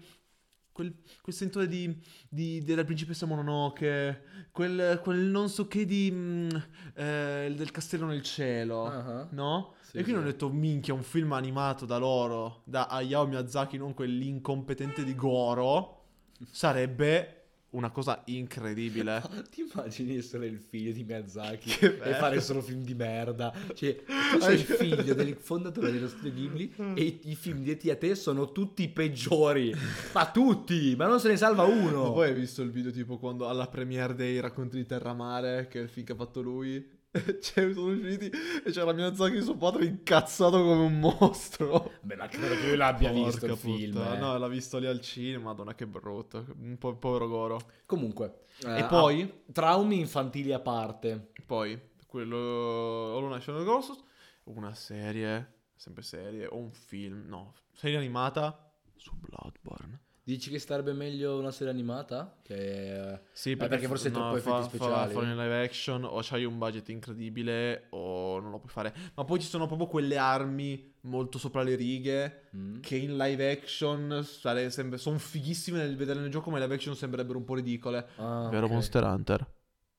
quel, 0.75 0.93
quel 1.21 1.33
sentore 1.33 1.69
di, 1.69 1.97
di- 2.27 2.61
della 2.61 2.83
principessa 2.83 3.25
Mononoke, 3.25 4.23
quel, 4.51 4.99
quel 5.01 5.19
non 5.19 5.47
so 5.47 5.69
che 5.69 5.85
di, 5.85 6.11
mm, 6.11 6.49
eh, 6.95 7.53
del 7.55 7.71
castello 7.71 8.05
nel 8.07 8.21
cielo, 8.21 8.83
Ah, 8.83 9.27
no? 9.31 9.75
Sì, 9.79 9.97
e 9.99 10.03
quindi 10.03 10.21
sì. 10.21 10.27
ho 10.27 10.31
detto, 10.31 10.49
minchia, 10.49 10.93
un 10.93 11.03
film 11.03 11.31
animato 11.31 11.85
da 11.85 11.97
loro, 11.97 12.63
da 12.65 12.87
Hayao 12.87 13.25
Miyazaki, 13.25 13.77
non 13.77 13.93
quell'incompetente 13.93 15.05
di 15.05 15.15
Goro, 15.15 16.03
sarebbe 16.51 17.44
una 17.75 17.91
cosa 17.91 18.21
incredibile. 18.25 19.21
Ti 19.51 19.69
immagini 19.71 20.17
essere 20.17 20.47
il 20.47 20.59
figlio 20.59 20.91
di 20.91 21.03
Miyazaki 21.03 21.69
e 21.79 22.13
fare 22.13 22.41
solo 22.41 22.61
film 22.61 22.83
di 22.83 22.93
merda? 22.93 23.53
Cioè, 23.73 24.03
tu 24.03 24.39
sei 24.39 24.55
il 24.55 24.65
figlio 24.65 25.13
del 25.13 25.35
fondatore 25.35 25.91
dello 25.91 26.07
studio 26.07 26.31
Ghibli 26.31 26.73
e 26.95 27.19
i, 27.23 27.35
film 27.35 27.61
dietro 27.61 27.91
a 27.91 27.95
te 27.95 28.15
sono 28.15 28.51
tutti 28.51 28.87
peggiori. 28.87 29.73
Ma 30.13 30.31
tutti! 30.31 30.95
Ma 30.95 31.07
non 31.07 31.19
se 31.19 31.27
ne 31.27 31.37
salva 31.37 31.63
uno! 31.63 32.03
Ma 32.03 32.11
poi 32.11 32.29
hai 32.29 32.33
visto 32.33 32.61
il 32.61 32.71
video 32.71 32.91
tipo 32.91 33.17
quando 33.17 33.47
alla 33.47 33.67
premiere 33.67 34.15
dei 34.15 34.39
racconti 34.39 34.77
di 34.77 34.85
Terramare, 34.85 35.67
che 35.67 35.79
è 35.79 35.83
il 35.83 35.89
film 35.89 36.05
che 36.05 36.13
ha 36.13 36.15
fatto 36.15 36.41
lui? 36.41 37.03
Cioè, 37.41 37.73
sono 37.73 37.91
usciti 37.93 38.25
e 38.63 38.71
c'era 38.71 38.91
Miyazaki 38.93 39.41
suo 39.41 39.55
padre 39.55 39.85
incazzato 39.85 40.57
come 40.61 40.83
un 40.85 40.99
mostro. 40.99 41.93
Beh, 42.01 42.15
ma 42.15 42.27
credo 42.27 42.55
che 42.55 42.67
lui 42.67 42.75
l'abbia 42.75 43.11
visto 43.11 43.45
il 43.45 43.51
Porca 43.51 43.55
film. 43.69 43.97
eh. 43.97 44.17
No, 44.17 44.37
l'ha 44.37 44.47
visto 44.47 44.77
lì 44.77 44.85
al 44.87 45.01
cinema, 45.01 45.45
madonna 45.45 45.73
che 45.75 45.87
brutto. 45.87 46.45
Un 46.59 46.77
po' 46.77 46.95
povero 46.95 47.27
Goro. 47.27 47.59
Comunque, 47.85 48.45
E 48.65 48.79
eh, 48.79 48.85
poi? 48.85 49.21
ah, 49.21 49.51
traumi 49.51 49.99
infantili 49.99 50.51
a 50.51 50.59
parte. 50.59 51.31
Poi, 51.45 51.79
quello 52.07 52.37
Hollow 52.37 53.27
Knight 53.27 53.43
Shadow 53.43 53.63
Colossus, 53.63 54.03
una 54.45 54.73
serie, 54.73 55.53
sempre 55.75 56.03
serie, 56.03 56.47
o 56.47 56.57
un 56.57 56.71
film, 56.71 57.25
no, 57.27 57.53
serie 57.73 57.97
animata 57.97 58.73
su 58.95 59.11
Bloodborne. 59.15 60.01
Dici 60.27 60.49
che 60.49 60.57
starebbe 60.57 60.91
meglio 60.91 61.37
una 61.37 61.51
serie 61.51 61.71
animata? 61.71 62.39
Che... 62.41 63.19
Sì, 63.31 63.55
perché 63.55 63.85
forse 63.85 64.07
è 64.07 64.11
troppo 64.11 64.37
fa, 64.37 64.37
effetti 64.37 64.49
fa- 64.55 64.63
speciali. 64.63 65.13
Fa, 65.13 65.21
in 65.21 65.35
live 65.37 65.63
action 65.63 66.03
o 66.03 66.19
c'hai 66.23 66.45
un 66.45 66.57
budget 66.57 66.89
incredibile 66.89 67.85
o 67.91 68.39
non 68.39 68.49
lo 68.49 68.57
puoi 68.57 68.71
fare. 68.71 68.91
Ma 69.13 69.23
poi 69.23 69.39
ci 69.39 69.45
sono 69.47 69.67
proprio 69.67 69.85
quelle 69.85 70.17
armi 70.17 70.93
molto 71.01 71.37
sopra 71.37 71.61
le 71.61 71.75
righe 71.75 72.47
Mm. 72.55 72.79
che 72.79 72.95
in 72.95 73.17
live 73.17 73.51
action 73.51 74.23
sare- 74.23 74.71
sempre- 74.71 74.97
sono 74.97 75.19
fighissime 75.19 75.77
nel 75.77 75.95
vedere 75.95 76.19
nel 76.19 76.31
gioco, 76.31 76.49
ma 76.49 76.57
in 76.57 76.63
live 76.63 76.73
action 76.73 76.95
sembrerebbero 76.95 77.37
un 77.37 77.45
po' 77.45 77.53
ridicole. 77.53 78.07
Ah, 78.15 78.47
Vero 78.49 78.65
ok. 78.65 78.71
Monster 78.71 79.03
Hunter? 79.03 79.45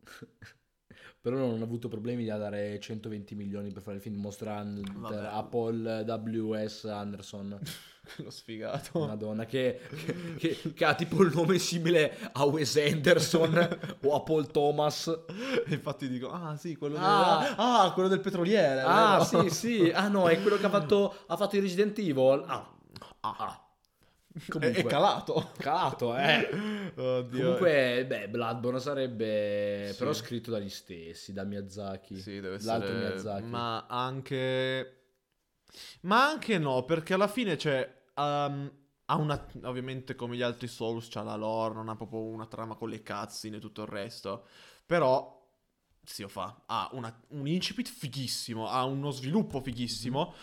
Però 1.27 1.39
non 1.39 1.61
ho 1.61 1.65
avuto 1.65 1.89
problemi 1.89 2.29
a 2.31 2.37
dare 2.37 2.79
120 2.79 3.35
milioni 3.35 3.73
per 3.73 3.83
fare 3.83 3.97
il 3.97 4.03
film 4.03 4.21
Monster 4.21 4.47
Hunter 4.47 5.29
a 5.33 5.43
Paul 5.43 6.05
W.S. 6.07 6.85
Anderson. 6.85 7.59
Lo 8.19 8.31
sfigato. 8.31 9.05
Madonna, 9.05 9.45
che, 9.45 9.81
che- 10.05 10.37
che- 10.37 10.73
che 10.73 10.85
ha 10.85 10.95
tipo 10.95 11.25
il 11.25 11.33
nome 11.35 11.59
simile 11.59 12.17
a 12.33 12.45
Wes 12.45 12.77
Anderson 12.77 13.79
o 14.05 14.15
a 14.15 14.21
Paul 14.21 14.47
Thomas. 14.53 15.09
E 15.67 15.75
infatti 15.75 16.09
dico, 16.09 16.31
ah 16.31 16.57
sì, 16.57 16.77
quello, 16.77 16.95
Ah. 17.01 17.41
del, 17.43 17.55
ah, 17.57 17.91
quello 17.93 18.09
del 18.09 18.21
petroliere. 18.21 18.83
Ah, 18.83 19.27
vero? 19.29 19.49
sì, 19.49 19.51
sì. 19.51 19.91
Ah, 19.93 20.07
no, 20.07 20.29
è 20.29 20.41
quello 20.41 20.59
che 20.59 20.67
ha 20.67 20.71
fatto, 20.71 21.13
ha 21.27 21.37
fatto 21.37 21.57
i 21.57 21.61
Resident 21.61 21.99
Evil. 21.99 22.45
Ah, 22.47 22.71
Ah, 23.23 23.35
ah. 23.39 23.66
Comunque, 24.49 24.83
è 24.83 24.85
calato. 24.85 25.53
calato, 25.59 26.15
eh. 26.17 26.49
Oddio. 26.95 27.43
Comunque, 27.43 28.05
beh, 28.07 28.29
Bloodborne 28.29 28.81
sarebbe 28.81 29.91
Sì. 29.93 29.97
però 29.97 30.13
scritto 30.13 30.51
dagli 30.51 30.69
stessi, 30.69 31.33
da 31.33 31.45
Miyazaki. 31.45 32.17
Sì, 32.19 32.41
deve 32.41 32.59
L'altro 32.61 32.89
essere... 32.89 32.99
Miyazaki. 32.99 33.45
Ma 33.47 33.87
anche... 33.87 34.93
Ma 36.03 36.29
anche 36.29 36.59
no, 36.59 36.85
perché 36.85 37.15
alla 37.15 37.29
fine 37.29 37.57
c'è... 37.57 38.03
um, 38.17 38.71
ha 39.07 39.17
una... 39.17 39.47
Ovviamente 39.63 40.15
come 40.15 40.37
gli 40.37 40.43
altri 40.43 40.69
Souls 40.69 41.09
c'ha 41.09 41.23
la 41.23 41.37
lore, 41.37 41.75
non 41.75 41.89
ha 41.89 41.97
proprio 41.97 42.21
una 42.21 42.47
trama 42.47 42.75
con 42.75 42.91
le 42.91 43.03
cutscene 43.03 43.57
e 43.57 43.61
tutto 43.61 43.83
il 43.83 43.89
resto. 43.89 44.47
Però... 44.85 45.35
Si 46.09 46.23
lo 46.23 46.29
fa, 46.29 46.63
ha 46.67 46.89
una- 46.93 47.21
un 47.31 47.49
incipit 47.49 47.89
fighissimo, 47.89 48.69
ha 48.69 48.85
uno 48.85 49.11
sviluppo 49.11 49.61
fighissimo, 49.61 50.35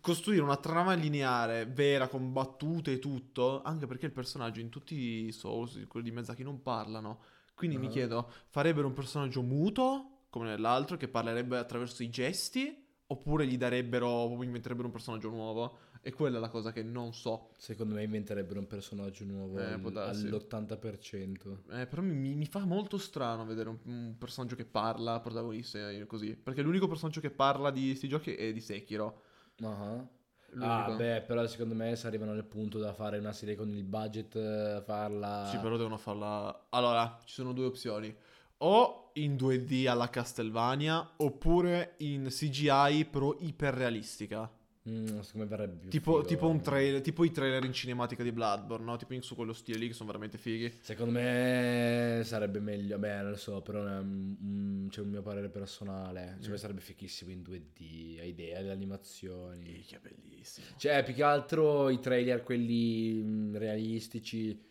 costruire 0.00 0.42
una 0.42 0.56
trama 0.58 0.94
lineare, 0.94 1.66
vera, 1.66 2.06
con 2.06 2.32
battute 2.32 2.92
e 2.92 2.98
tutto, 3.00 3.60
anche 3.62 3.88
perché 3.88 4.06
il 4.06 4.12
personaggio 4.12 4.60
in 4.60 4.68
tutti 4.68 4.94
i 5.26 5.32
Souls, 5.32 5.84
quelli 5.88 6.06
di 6.08 6.12
Miyazaki, 6.12 6.44
non 6.44 6.62
parlano. 6.62 7.18
Quindi 7.56 7.78
mi 7.78 7.86
Ah. 7.86 7.90
chiedo, 7.90 8.30
farebbero 8.46 8.86
un 8.86 8.92
personaggio 8.92 9.42
muto, 9.42 10.26
come 10.30 10.46
nell'altro, 10.46 10.96
che 10.96 11.08
parlerebbe 11.08 11.58
attraverso 11.58 12.04
i 12.04 12.10
gesti, 12.10 12.86
oppure 13.08 13.44
gli 13.44 13.56
darebbero, 13.56 14.28
inventerebbero 14.44 14.86
un 14.86 14.92
personaggio 14.92 15.30
nuovo. 15.30 15.78
E 16.00 16.12
quella 16.12 16.38
è 16.38 16.40
la 16.40 16.48
cosa 16.48 16.72
che 16.72 16.82
non 16.82 17.12
so. 17.12 17.50
Secondo 17.56 17.94
me 17.94 18.02
inventerebbero 18.02 18.58
un 18.60 18.66
personaggio 18.66 19.24
nuovo 19.24 19.58
Eh, 19.58 19.72
al- 19.72 19.80
può 19.80 19.90
darsi. 19.90 20.26
all'80%. 20.26 21.62
Eh, 21.70 21.86
però 21.86 22.02
mi, 22.02 22.34
mi- 22.34 22.46
fa 22.46 22.64
molto 22.64 22.98
strano 22.98 23.44
vedere 23.44 23.68
un, 23.68 23.78
un 23.84 24.14
personaggio 24.18 24.56
che 24.56 24.64
parla, 24.64 25.20
protagonista, 25.20 25.90
eh, 25.90 26.06
così. 26.06 26.34
Perché 26.36 26.62
l'unico 26.62 26.86
personaggio 26.86 27.20
che 27.20 27.30
parla 27.30 27.70
di 27.70 27.86
questi 27.88 28.08
giochi 28.08 28.34
è 28.34 28.52
di 28.52 28.60
Sekiro. 28.60 29.22
Ah, 29.62 30.06
L'unico. 30.52 30.92
Ah, 30.92 30.96
beh, 30.96 31.22
però 31.26 31.46
secondo 31.46 31.74
me 31.74 31.94
se 31.94 32.06
arrivano 32.06 32.30
al 32.32 32.44
punto 32.44 32.78
da 32.78 32.92
fare 32.94 33.18
una 33.18 33.32
serie 33.32 33.54
con 33.54 33.68
il 33.68 33.84
budget, 33.84 34.34
eh, 34.36 34.82
farla... 34.84 35.46
Sì, 35.50 35.58
però 35.58 35.76
devono 35.76 35.98
farla. 35.98 36.66
Allora, 36.70 37.18
ci 37.24 37.34
sono 37.34 37.52
due 37.52 37.66
opzioni. 37.66 38.14
O 38.58 39.10
in 39.14 39.36
2D 39.36 39.86
alla 39.88 40.08
Castlevania, 40.08 41.12
oppure 41.16 41.94
in 41.98 42.28
CGI 42.30 43.04
però 43.10 43.36
iperrealistica. 43.38 44.50
Mm, 44.88 45.06
secondo 45.20 45.30
me 45.34 45.46
verrebbe 45.46 45.76
più 45.80 45.90
Tipo, 45.90 46.22
tipo 46.24 46.48
un 46.48 46.60
trailer, 46.62 47.00
tipo 47.00 47.24
i 47.24 47.30
trailer 47.30 47.64
in 47.64 47.72
cinematica 47.72 48.22
di 48.22 48.32
Bloodborne, 48.32 48.84
no? 48.84 48.96
Tipo 48.96 49.12
in 49.14 49.22
su 49.22 49.34
quello 49.34 49.52
stile 49.52 49.78
lì 49.78 49.88
che 49.88 49.92
sono 49.92 50.06
veramente 50.08 50.38
fighi. 50.38 50.72
Secondo 50.80 51.12
me 51.12 52.22
sarebbe 52.24 52.60
meglio, 52.60 52.98
beh, 52.98 53.20
non 53.22 53.30
lo 53.30 53.36
so, 53.36 53.60
però 53.60 53.84
è 53.84 53.98
un, 53.98 54.36
un- 54.40 54.86
c'è 54.88 55.00
un 55.00 55.08
mio 55.08 55.22
parere 55.22 55.48
personale. 55.50 56.38
Me 56.40 56.48
Mm. 56.48 56.54
sarebbe 56.54 56.80
fichissimo 56.80 57.30
in 57.30 57.42
2D, 57.42 58.18
hai 58.20 58.28
idea, 58.30 58.60
le 58.60 58.70
animazioni. 58.70 59.82
Che 59.86 59.98
bellissimo. 60.00 60.66
Cioè, 60.76 61.02
più 61.04 61.14
che 61.14 61.22
altro 61.22 61.90
i 61.90 61.98
trailer, 62.00 62.42
quelli 62.42 63.20
mm, 63.22 63.56
realistici, 63.56 64.66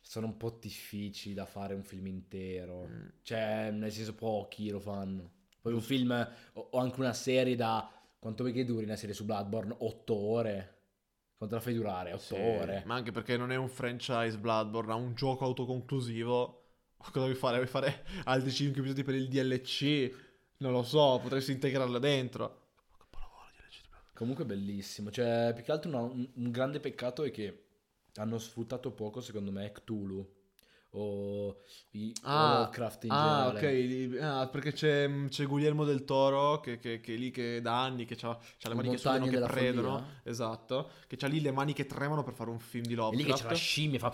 sono 0.00 0.26
un 0.26 0.36
po' 0.36 0.58
difficili 0.60 1.34
da 1.34 1.46
fare 1.46 1.74
un 1.74 1.82
film 1.84 2.06
intero. 2.06 2.86
Mm. 2.88 3.06
Cioè, 3.22 3.70
nel 3.70 3.92
senso, 3.92 4.14
pochi 4.14 4.68
lo 4.70 4.80
fanno. 4.80 5.30
Poi 5.60 5.72
un 5.72 5.80
film 5.80 6.10
o, 6.54 6.68
o 6.72 6.78
anche 6.78 6.98
una 7.00 7.12
serie 7.12 7.54
da... 7.54 7.88
Quanto 8.22 8.44
vuoi 8.44 8.54
che 8.54 8.64
duri 8.64 8.84
una 8.84 8.94
serie 8.94 9.16
su 9.16 9.24
Bloodborne? 9.24 9.74
8 9.80 10.14
ore? 10.14 10.76
Quanto 11.36 11.56
la 11.56 11.60
fai 11.60 11.74
durare? 11.74 12.12
8 12.12 12.22
Sì, 12.22 12.34
ore? 12.36 12.84
Ma 12.86 12.94
anche 12.94 13.10
perché 13.10 13.36
non 13.36 13.50
è 13.50 13.56
un 13.56 13.68
franchise 13.68 14.38
Bloodborne, 14.38 14.92
ha 14.92 14.94
un 14.94 15.12
gioco 15.14 15.44
autoconclusivo. 15.44 16.60
Cosa 17.02 17.18
vuoi 17.26 17.34
fare? 17.34 17.56
Vuoi 17.56 17.66
fare 17.68 18.04
altri 18.24 18.52
5 18.52 18.80
episodi 18.80 19.02
per 19.02 19.16
il 19.16 19.26
DLC? 19.28 20.14
Non 20.58 20.70
lo 20.70 20.84
so, 20.84 21.18
potresti 21.20 21.50
integrarla 21.50 21.98
dentro. 21.98 22.60
Comunque 24.14 24.44
bellissimo. 24.44 25.10
Cioè, 25.10 25.52
più 25.54 25.64
che 25.64 25.72
altro 25.72 25.90
una- 25.90 26.02
un, 26.02 26.28
un 26.34 26.50
grande 26.50 26.80
peccato 26.80 27.24
è 27.24 27.30
che 27.30 27.64
hanno 28.16 28.38
sfruttato 28.38 28.92
poco, 28.92 29.20
secondo 29.20 29.50
me, 29.50 29.72
Cthulhu. 29.72 30.40
O 30.94 31.62
i 31.92 32.12
o 32.24 32.30
Lovecraft 32.30 33.04
in 33.04 33.10
ah, 33.12 33.50
generale. 33.52 34.16
ok. 34.16 34.22
ah, 34.22 34.46
perché 34.48 34.72
c'è, 34.72 35.10
c'è 35.28 35.46
Guglielmo 35.46 35.84
del 35.84 36.04
Toro 36.04 36.60
che, 36.60 36.78
che, 36.78 37.00
che 37.00 37.14
è 37.14 37.16
lì 37.16 37.30
che 37.30 37.62
da 37.62 37.82
anni 37.82 38.04
che 38.04 38.14
c'ha 38.14 38.38
le 38.62 38.68
Le 38.68 38.74
mani 38.74 39.28
che 39.30 39.40
predono. 39.40 39.88
follia. 39.90 40.20
Esatto. 40.22 40.90
Che 41.06 41.16
c'ha 41.16 41.26
lì 41.28 41.40
le 41.40 41.50
mani 41.50 41.72
che 41.72 41.86
tremano 41.86 42.22
per 42.22 42.34
fare 42.34 42.50
un 42.50 42.58
film 42.58 42.84
di 42.84 42.92
È 42.92 42.96
Lovecraft. 42.96 43.26
lì 43.26 43.32
che 43.32 43.40
c'è 43.40 43.48
la 43.48 43.54
scimmia 43.54 43.98
fa... 43.98 44.12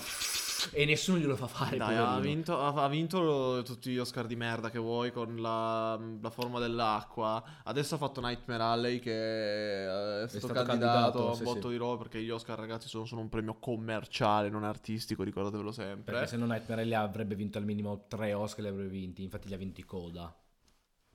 e 0.72 0.84
nessuno 0.84 1.18
glielo 1.18 1.34
fa 1.34 1.46
fare. 1.48 1.76
Dai, 1.76 1.96
ha 1.96 2.18
vinto, 2.20 2.58
ha, 2.60 2.72
ha 2.84 2.88
vinto 2.88 3.62
tutti 3.64 3.90
gli 3.90 3.98
Oscar 3.98 4.26
di 4.26 4.36
merda 4.36 4.70
che 4.70 4.78
vuoi 4.78 5.10
con 5.10 5.36
la, 5.36 5.98
la 6.20 6.30
forma 6.30 6.60
dell'acqua. 6.60 7.42
Adesso 7.64 7.96
ha 7.96 7.98
fatto 7.98 8.20
Nightmare 8.20 8.62
Alley 8.62 8.98
che 9.00 10.20
eh, 10.20 10.24
è 10.24 10.28
stato, 10.28 10.46
stato 10.46 10.62
candidato, 10.64 11.26
a 11.26 11.30
un 11.30 11.36
sì, 11.36 11.42
botto 11.42 11.62
sì. 11.62 11.68
di 11.68 11.76
roba 11.76 11.96
perché 11.96 12.22
gli 12.22 12.30
Oscar 12.30 12.58
ragazzi 12.58 12.88
sono, 12.88 13.04
sono 13.04 13.20
un 13.20 13.28
premio 13.28 13.56
commerciale, 13.58 14.48
non 14.48 14.64
artistico, 14.64 15.22
ricordatevelo 15.22 15.72
sempre. 15.72 16.12
Perché 16.12 16.28
se 16.28 16.36
no 16.36 16.46
Nightmare 16.46 16.66
Alley 16.72 16.92
avrebbe 16.94 17.34
vinto 17.34 17.58
al 17.58 17.64
minimo 17.64 18.06
tre 18.08 18.32
Oscar, 18.34 18.62
li 18.64 18.68
avrebbe 18.70 18.88
vinti. 18.90 19.22
Infatti 19.22 19.48
li 19.48 19.54
ha 19.54 19.58
vinti 19.58 19.84
Coda. 19.84 20.34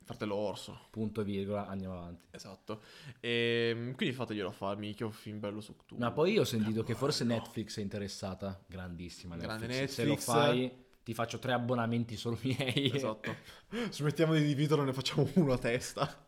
Fratello 0.06 0.36
Orso. 0.36 0.80
Punto 0.90 1.22
e 1.22 1.24
virgola, 1.24 1.68
andiamo 1.68 1.96
avanti. 1.98 2.26
Esatto. 2.32 2.82
E 3.22 3.94
quindi 3.96 4.14
fateglielo 4.14 4.52
fare, 4.52 4.78
mica 4.80 5.06
un 5.06 5.14
film 5.14 5.40
bello 5.40 5.62
su 5.62 5.76
Cthulhu. 5.78 6.02
Ma 6.02 6.12
poi 6.12 6.34
io 6.34 6.42
ho 6.42 6.46
sentito 6.46 6.84
che 6.84 6.94
forse 6.94 7.24
Netflix 7.24 7.78
è 7.80 7.82
interessata. 7.82 8.62
Grandissima 8.68 9.38
Grande 9.38 9.68
Netflix. 9.68 9.94
Se 9.94 10.04
lo 10.04 10.10
Netflix. 10.10 10.34
fai, 10.34 10.72
ti 11.04 11.14
faccio 11.14 11.40
tre 11.40 11.54
abbonamenti 11.54 12.18
solo 12.18 12.38
miei. 12.42 12.92
Esatto. 12.94 13.34
Smettiamo 13.92 14.34
di 14.34 14.44
dividerlo, 14.44 14.84
ne 14.84 14.94
facciamo 14.94 15.30
uno 15.36 15.54
a 15.54 15.58
testa. 15.58 16.28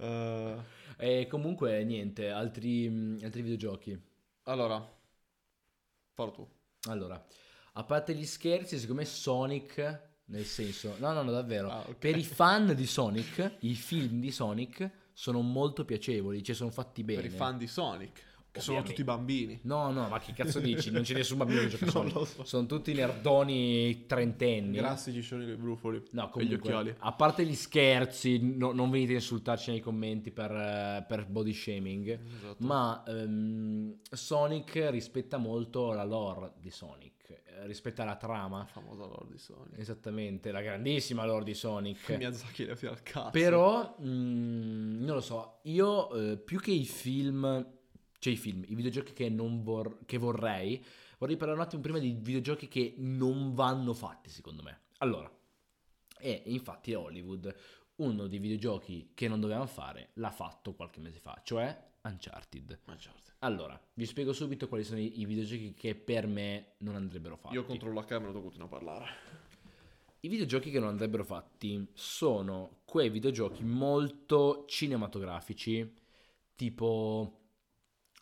Eh, 0.00 0.56
E 0.96 1.26
comunque 1.28 1.84
niente, 1.84 2.30
altri, 2.30 2.88
altri 3.22 3.42
videogiochi. 3.42 3.96
allora, 4.44 4.84
fallo 6.14 6.30
tu. 6.32 6.48
Allora, 6.88 7.24
a 7.78 7.84
parte 7.84 8.12
gli 8.14 8.26
scherzi, 8.26 8.76
secondo 8.78 9.02
me 9.02 9.06
Sonic, 9.06 10.00
nel 10.26 10.44
senso, 10.44 10.96
no, 10.98 11.12
no, 11.12 11.22
no, 11.22 11.30
davvero, 11.30 11.70
Ah, 11.70 11.84
ok. 11.88 11.94
per 11.96 12.16
i 12.16 12.24
fan 12.24 12.74
di 12.74 12.86
Sonic, 12.86 13.52
i 13.60 13.74
film 13.74 14.18
di 14.20 14.32
Sonic 14.32 14.90
sono 15.12 15.40
molto 15.40 15.84
piacevoli, 15.84 16.42
cioè 16.42 16.54
sono 16.56 16.70
fatti 16.70 17.04
bene. 17.04 17.22
Per 17.22 17.30
i 17.30 17.34
fan 17.34 17.56
di 17.56 17.66
Sonic, 17.68 18.22
che 18.58 18.64
sono 18.64 18.82
tutti 18.82 19.04
bambini. 19.04 19.58
No, 19.62 19.90
no, 19.90 20.08
ma 20.08 20.18
che 20.18 20.32
cazzo 20.32 20.60
dici? 20.60 20.90
Non 20.90 21.02
c'è 21.02 21.14
nessun 21.14 21.38
bambino 21.38 21.60
che 21.62 21.68
gioca 21.76 21.86
a 21.86 21.90
Sonic. 21.90 22.26
so. 22.26 22.44
Sono 22.44 22.66
tutti 22.66 22.92
nerdoni 22.92 24.04
trentenni. 24.06 24.76
Grassi, 24.76 25.12
ciscioni 25.12 25.50
e 25.50 25.56
brufoli. 25.56 26.02
No, 26.12 26.24
e 26.24 26.26
gli 26.26 26.30
comunque, 26.30 26.56
occhiali. 26.56 26.94
a 26.98 27.12
parte 27.12 27.44
gli 27.46 27.54
scherzi, 27.54 28.38
no- 28.40 28.72
non 28.72 28.90
venite 28.90 29.12
a 29.12 29.16
insultarci 29.16 29.70
nei 29.70 29.80
commenti 29.80 30.30
per, 30.30 30.50
eh, 30.50 31.04
per 31.06 31.26
body 31.26 31.52
shaming, 31.52 32.08
Esatto. 32.36 32.56
ma 32.64 33.02
ehm, 33.06 33.98
Sonic 34.10 34.88
rispetta 34.90 35.36
molto 35.38 35.92
la 35.92 36.04
lore 36.04 36.52
di 36.60 36.70
Sonic, 36.70 37.28
eh, 37.30 37.66
rispetta 37.66 38.04
la 38.04 38.06
La 38.08 38.16
trama, 38.16 38.64
famosa 38.64 39.04
lore 39.04 39.26
di 39.30 39.38
Sonic. 39.38 39.78
esattamente, 39.78 40.50
la 40.50 40.60
grandissima 40.62 41.24
lore 41.26 41.44
di 41.44 41.54
Sonic. 41.54 42.08
Miyazaki 42.16 42.64
le 42.64 42.74
fila 42.76 42.92
al 42.92 43.02
cazzo. 43.02 43.30
Però, 43.30 43.96
mm, 44.00 45.04
non 45.04 45.14
lo 45.14 45.20
so, 45.20 45.58
io 45.64 46.10
eh, 46.14 46.36
più 46.38 46.58
che 46.58 46.70
i 46.70 46.84
film, 46.84 47.66
cioè 48.18 48.32
i 48.32 48.36
film, 48.36 48.64
i 48.66 48.74
videogiochi 48.74 49.12
che, 49.12 49.28
non 49.28 49.62
vor- 49.62 50.04
che 50.04 50.18
vorrei, 50.18 50.84
vorrei 51.18 51.36
parlare 51.36 51.60
un 51.60 51.66
attimo 51.66 51.82
prima 51.82 51.98
di 51.98 52.16
videogiochi 52.18 52.68
che 52.68 52.94
non 52.98 53.54
vanno 53.54 53.94
fatti, 53.94 54.30
secondo 54.30 54.62
me. 54.62 54.80
Allora, 54.98 55.30
e 56.18 56.42
infatti 56.46 56.94
Hollywood, 56.94 57.54
uno 57.96 58.26
dei 58.26 58.38
videogiochi 58.38 59.10
che 59.14 59.28
non 59.28 59.40
dovevamo 59.40 59.66
fare, 59.66 60.10
l'ha 60.14 60.30
fatto 60.30 60.74
qualche 60.74 61.00
mese 61.00 61.18
fa, 61.20 61.40
cioè 61.44 61.86
Uncharted. 62.02 62.80
Certo. 62.96 63.32
Allora, 63.40 63.80
vi 63.94 64.06
spiego 64.06 64.32
subito 64.32 64.68
quali 64.68 64.82
sono 64.82 64.98
i, 64.98 65.20
i 65.20 65.24
videogiochi 65.24 65.74
che 65.74 65.94
per 65.94 66.26
me 66.26 66.74
non 66.78 66.96
andrebbero 66.96 67.36
fatti. 67.36 67.54
Io 67.54 67.64
controllo 67.64 67.94
la 67.94 68.04
camera 68.04 68.30
e 68.30 68.34
tu 68.34 68.40
continui 68.40 68.66
a 68.66 68.70
parlare. 68.70 69.06
I 70.20 70.28
videogiochi 70.28 70.70
che 70.70 70.80
non 70.80 70.88
andrebbero 70.88 71.24
fatti 71.24 71.86
sono 71.92 72.80
quei 72.84 73.08
videogiochi 73.08 73.62
molto 73.62 74.64
cinematografici, 74.66 75.94
tipo 76.56 77.37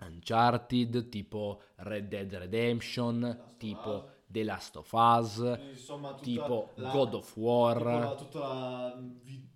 Uncharted, 0.00 1.08
tipo 1.08 1.60
Red 1.76 2.08
Dead 2.08 2.32
Redemption, 2.34 3.52
tipo 3.56 4.08
The 4.26 4.44
Last 4.44 4.76
of 4.76 4.92
Us, 4.92 5.36
Insomma, 5.70 6.14
tipo 6.14 6.72
la- 6.76 6.90
God 6.90 7.14
of 7.14 7.36
War, 7.36 7.82
la- 7.82 8.14
tutta 8.14 8.38
la... 8.38 8.92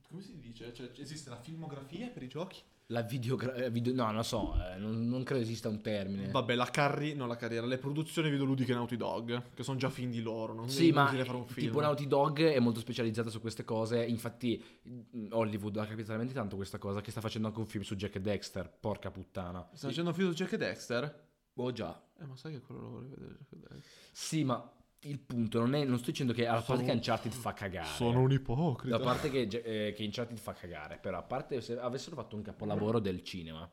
Come 0.08 0.22
si 0.22 0.38
dice? 0.38 0.72
Cioè, 0.72 0.90
esiste 0.96 1.30
la 1.30 1.36
filmografia 1.36 2.08
per 2.08 2.22
i 2.22 2.28
giochi? 2.28 2.60
La 2.90 3.02
videogra- 3.02 3.68
video- 3.68 3.94
no, 3.94 4.10
non 4.10 4.24
so, 4.24 4.54
eh, 4.56 4.76
non, 4.78 5.08
non 5.08 5.22
credo 5.22 5.42
esista 5.42 5.68
un 5.68 5.80
termine. 5.80 6.30
Vabbè, 6.30 6.54
la 6.56 6.66
carri... 6.66 7.14
non 7.14 7.28
la 7.28 7.36
carriera, 7.36 7.64
le 7.66 7.78
produzioni 7.78 8.30
videoludiche 8.30 8.72
Naughty 8.74 8.96
Dog, 8.96 9.54
che 9.54 9.62
sono 9.62 9.78
già 9.78 9.90
fin 9.90 10.10
di 10.10 10.20
loro, 10.20 10.52
non 10.54 10.68
Sì, 10.68 10.90
ma 10.90 11.06
fare 11.06 11.30
un 11.30 11.46
film. 11.46 11.68
tipo 11.68 11.80
Naughty 11.80 12.06
Dog 12.08 12.40
è 12.42 12.58
molto 12.58 12.80
specializzata 12.80 13.30
su 13.30 13.40
queste 13.40 13.64
cose. 13.64 14.04
Infatti, 14.04 14.62
mh, 14.82 15.26
Hollywood 15.30 15.76
ha 15.76 15.86
capito 15.86 16.08
talmente 16.08 16.34
tanto 16.34 16.56
questa 16.56 16.78
cosa 16.78 17.00
che 17.00 17.10
sta 17.12 17.20
facendo 17.20 17.46
anche 17.48 17.60
un 17.60 17.66
film 17.66 17.84
su 17.84 17.94
Jack 17.94 18.16
e 18.16 18.20
Dexter. 18.20 18.68
Porca 18.80 19.10
puttana. 19.10 19.68
Sta 19.72 19.86
facendo 19.88 20.10
un 20.10 20.16
film 20.16 20.28
su 20.30 20.34
Jack 20.34 20.52
e 20.52 20.56
Dexter? 20.56 21.28
Oh 21.54 21.72
già. 21.72 22.00
Eh, 22.20 22.26
ma 22.26 22.36
sai 22.36 22.52
che 22.52 22.60
quello 22.60 22.80
lo 22.80 22.88
vorrei 22.90 23.08
vedere 23.10 23.34
Jack 23.38 23.52
e 23.52 23.56
Dexter? 23.56 23.82
Sì, 24.12 24.44
ma 24.44 24.72
il 25.02 25.18
punto 25.18 25.58
non 25.60 25.74
è. 25.74 25.84
Non 25.84 25.98
sto 25.98 26.10
dicendo 26.10 26.32
che. 26.32 26.46
A 26.46 26.60
Sono- 26.60 26.64
parte 26.78 26.84
che 26.84 26.92
Uncharted 26.92 27.32
fa 27.32 27.52
cagare. 27.52 27.88
Sono 27.88 28.20
un 28.20 28.32
ipocrita. 28.32 28.96
A 28.96 29.00
parte 29.00 29.30
che, 29.30 29.42
eh, 29.42 29.92
che 29.92 30.04
Uncharted 30.04 30.36
fa 30.38 30.52
cagare, 30.52 30.98
però 31.00 31.18
a 31.18 31.22
parte 31.22 31.60
se 31.60 31.78
avessero 31.78 32.16
fatto 32.16 32.36
un 32.36 32.42
capolavoro 32.42 32.98
del 32.98 33.22
cinema. 33.22 33.70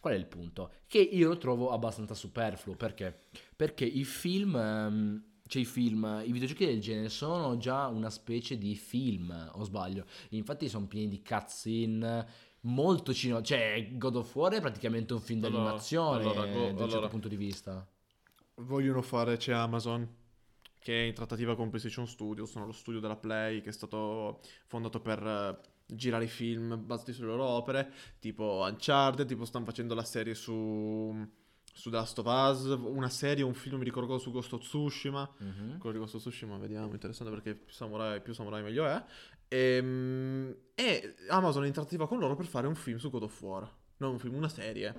Qual 0.00 0.14
è 0.14 0.16
il 0.16 0.26
punto? 0.26 0.72
Che 0.86 0.98
io 0.98 1.28
lo 1.28 1.38
trovo 1.38 1.70
abbastanza 1.72 2.14
superfluo. 2.14 2.76
Perché? 2.76 3.18
Perché 3.56 3.84
i 3.84 4.04
film. 4.04 4.54
ehm, 4.56 5.22
cioè 5.48 5.62
i 5.62 5.64
film, 5.64 6.22
i 6.26 6.30
videogiochi 6.30 6.66
del 6.66 6.78
genere 6.78 7.08
sono 7.08 7.56
già 7.56 7.86
una 7.86 8.10
specie 8.10 8.58
di 8.58 8.74
film, 8.76 9.50
o 9.54 9.64
sbaglio? 9.64 10.04
Infatti 10.30 10.68
sono 10.68 10.86
pieni 10.86 11.08
di 11.08 11.22
cutscene, 11.22 12.26
molto 12.60 13.14
cinema. 13.14 13.40
Cioè, 13.40 13.92
God 13.94 14.16
of 14.16 14.34
War 14.34 14.52
è 14.52 14.60
praticamente 14.60 15.14
un 15.14 15.20
film 15.20 15.42
Allora, 15.42 15.62
d'animazione 15.62 16.20
allora, 16.22 16.44
go- 16.46 16.52
da 16.52 16.60
un 16.66 16.76
certo 16.76 16.84
allora. 16.84 17.08
punto 17.08 17.28
di 17.28 17.36
vista. 17.36 17.88
Vogliono 18.56 19.00
fare, 19.00 19.38
c'è 19.38 19.52
Amazon 19.54 20.06
che 20.80 21.02
è 21.02 21.06
in 21.06 21.14
trattativa 21.14 21.54
con 21.56 21.68
PlayStation 21.68 22.06
Studios, 22.06 22.50
sono 22.50 22.66
lo 22.66 22.72
studio 22.72 23.00
della 23.00 23.16
Play 23.16 23.60
che 23.60 23.70
è 23.70 23.72
stato 23.72 24.40
fondato 24.66 25.00
per 25.00 25.22
eh, 25.24 25.58
girare 25.86 26.24
i 26.24 26.28
film 26.28 26.84
basati 26.84 27.12
sulle 27.12 27.28
loro 27.28 27.44
opere, 27.44 27.92
tipo 28.18 28.64
Uncharted, 28.68 29.26
tipo 29.26 29.44
stanno 29.44 29.64
facendo 29.64 29.94
la 29.94 30.04
serie 30.04 30.34
su, 30.34 31.26
su 31.72 31.90
The 31.90 31.96
Last 31.96 32.18
of 32.18 32.26
Us, 32.26 32.64
una 32.80 33.08
serie, 33.08 33.44
un 33.44 33.54
film, 33.54 33.78
mi 33.78 33.84
ricordo 33.84 34.18
su 34.18 34.30
Ghost 34.30 34.52
of 34.52 34.60
Tsushima. 34.62 35.28
Mhm. 35.38 35.78
Quello 35.78 35.92
di 35.94 35.98
Ghost 36.00 36.14
of 36.16 36.20
Tsushima, 36.20 36.56
vediamo, 36.58 36.92
interessante 36.92 37.32
perché 37.32 37.54
più 37.54 37.72
samurai, 37.72 38.20
più 38.20 38.32
samurai 38.34 38.62
meglio 38.62 38.86
è. 38.86 39.02
Ehm, 39.48 40.54
E, 40.74 41.14
Amazon 41.28 41.64
è 41.64 41.66
in 41.66 41.72
trattativa 41.72 42.06
con 42.06 42.18
loro 42.18 42.36
per 42.36 42.46
fare 42.46 42.66
un 42.66 42.74
film 42.76 42.98
su 42.98 43.10
God 43.10 43.24
of 43.24 43.42
War. 43.42 43.68
Non 43.98 44.12
un 44.12 44.18
film, 44.18 44.34
una 44.34 44.48
serie. 44.48 44.94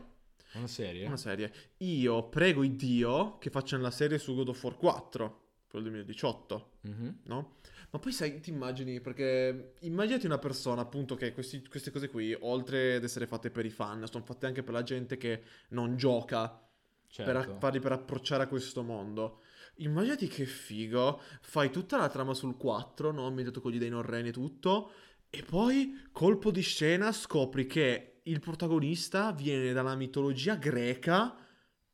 Una 0.54 0.68
serie? 0.68 1.06
Una 1.06 1.16
serie. 1.16 1.54
Io 1.78 2.28
prego 2.28 2.64
il 2.64 2.76
Dio 2.76 3.38
che 3.38 3.50
facciano 3.50 3.84
la 3.84 3.92
serie 3.92 4.18
su 4.18 4.36
God 4.36 4.50
of 4.50 4.62
War 4.64 4.76
4, 4.76 5.49
quello 5.70 5.86
del 5.86 5.94
2018, 5.94 6.72
Mhm. 6.82 7.20
no? 7.26 7.56
Ma 7.92 8.00
poi 8.00 8.12
sai, 8.12 8.40
ti 8.42 8.50
immagini, 8.50 9.00
perché 9.02 9.74
immaginati 9.82 10.26
una 10.26 10.38
persona 10.38 10.82
appunto 10.82 11.16
che 11.16 11.32
questi- 11.34 11.66
queste 11.68 11.92
cose 11.92 12.10
qui, 12.10 12.36
oltre 12.42 12.96
ad 12.96 13.04
essere 13.04 13.26
fatte 13.28 13.50
per 13.52 13.66
i 13.66 13.70
fan, 13.70 14.06
sono 14.10 14.24
fatte 14.26 14.46
anche 14.46 14.64
per 14.64 14.74
la 14.74 14.84
gente 14.84 15.18
che 15.18 15.44
non 15.70 15.96
gioca 15.96 16.48
per 16.50 17.26
Certo. 17.26 17.52
a- 17.54 17.58
farli 17.60 17.80
per 17.80 17.92
approcciare 17.94 18.44
a 18.44 18.48
questo 18.48 18.84
mondo. 18.84 19.42
Immaginati 19.78 20.28
che 20.28 20.46
figo, 20.46 21.22
fai 21.42 21.72
tutta 21.72 21.98
la 21.98 22.10
trama 22.10 22.34
sul 22.34 22.58
4, 22.58 23.12
no? 23.12 23.26
Ambientato 23.26 23.62
con 23.62 23.72
gli 23.72 23.80
dei 23.80 23.90
norreni 23.90 24.30
e 24.30 24.34
tutto, 24.34 24.92
e 25.30 25.42
poi, 25.44 26.08
colpo 26.12 26.52
di 26.52 26.62
scena, 26.62 27.12
scopri 27.12 27.66
che 27.66 28.20
il 28.24 28.40
protagonista 28.40 29.32
viene 29.32 29.72
dalla 29.74 29.96
mitologia 29.96 30.56
greca 30.56 31.36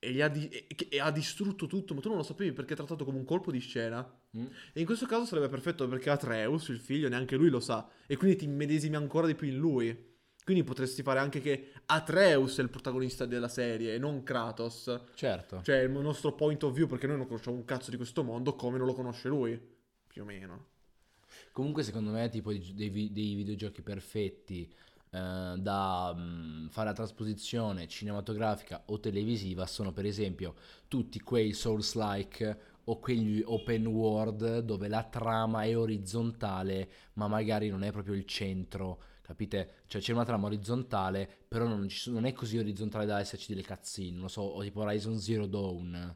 e, 0.05 0.11
gli 0.11 0.21
ha, 0.21 0.27
di- 0.27 0.47
e- 0.47 0.67
e 0.89 0.99
ha 0.99 1.11
distrutto 1.11 1.67
tutto, 1.67 1.93
ma 1.93 2.01
tu 2.01 2.07
non 2.09 2.17
lo 2.17 2.23
sapevi 2.23 2.51
perché 2.51 2.73
è 2.73 2.75
trattato 2.75 3.03
come 3.05 3.17
un 3.17 3.25
colpo 3.25 3.51
di 3.51 3.59
scena. 3.59 4.01
Mm. 4.37 4.45
E 4.73 4.79
in 4.79 4.85
questo 4.85 5.05
caso 5.05 5.25
sarebbe 5.25 5.49
perfetto 5.49 5.87
perché 5.87 6.09
Atreus, 6.09 6.67
il 6.69 6.79
figlio, 6.79 7.09
neanche 7.09 7.35
lui 7.35 7.49
lo 7.49 7.59
sa, 7.59 7.87
e 8.07 8.15
quindi 8.17 8.37
ti 8.37 8.45
immedesimi 8.45 8.95
ancora 8.95 9.27
di 9.27 9.35
più 9.35 9.47
in 9.47 9.57
lui. 9.57 10.13
Quindi 10.45 10.63
potresti 10.63 11.01
fare 11.01 11.17
anche 11.19 11.41
che 11.41 11.71
Atreus 11.87 12.59
è 12.59 12.61
il 12.61 12.69
protagonista 12.69 13.25
della 13.25 13.47
serie 13.47 13.95
e 13.95 13.97
non 13.97 14.21
Kratos. 14.21 14.99
Certo. 15.15 15.61
Cioè, 15.63 15.77
il 15.77 15.89
nostro 15.89 16.33
point 16.33 16.61
of 16.63 16.71
view, 16.71 16.85
perché 16.85 17.07
noi 17.07 17.17
non 17.17 17.25
conosciamo 17.25 17.55
un 17.55 17.65
cazzo 17.65 17.89
di 17.89 17.97
questo 17.97 18.23
mondo 18.23 18.53
come 18.53 18.77
non 18.77 18.85
lo 18.85 18.93
conosce 18.93 19.27
lui. 19.27 19.59
Più 20.05 20.21
o 20.21 20.25
meno. 20.25 20.67
Comunque, 21.51 21.81
secondo 21.81 22.11
me, 22.11 22.29
tipo 22.29 22.51
dei, 22.51 22.73
dei 22.75 22.89
vi- 22.89 23.11
dei 23.11 23.33
videogiochi 23.33 23.81
perfetti 23.81 24.71
eh, 25.15 25.57
da 25.57 26.13
mm, 26.13 26.67
fare 26.67 26.89
la 26.89 26.93
trasposizione 26.93 27.87
cinematografica 27.87 28.83
o 28.87 28.99
televisiva 28.99 29.65
sono, 29.65 29.93
per 29.93 30.05
esempio, 30.05 30.55
tutti 30.89 31.21
quei 31.21 31.53
Souls-like 31.53 32.73
o 32.85 32.99
quegli 32.99 33.41
open 33.45 33.87
world 33.87 34.59
dove 34.59 34.87
la 34.89 35.03
trama 35.03 35.63
è 35.63 35.77
orizzontale, 35.77 36.89
ma 37.13 37.27
magari 37.27 37.69
non 37.69 37.83
è 37.83 37.91
proprio 37.91 38.13
il 38.13 38.25
centro. 38.25 39.01
Capite? 39.21 39.83
Cioè 39.87 40.01
c'è 40.01 40.11
una 40.13 40.25
trama 40.25 40.47
orizzontale, 40.47 41.27
però 41.47 41.65
non, 41.65 41.87
ci 41.87 42.11
non 42.11 42.25
è 42.25 42.33
così 42.33 42.57
orizzontale 42.57 43.05
da 43.05 43.19
esserci 43.19 43.53
delle 43.53 43.65
cutscene. 43.65 44.11
Non 44.11 44.21
lo 44.23 44.27
so, 44.27 44.41
o 44.41 44.61
tipo 44.61 44.81
Horizon 44.81 45.17
Zero 45.17 45.47
Dawn. 45.47 46.15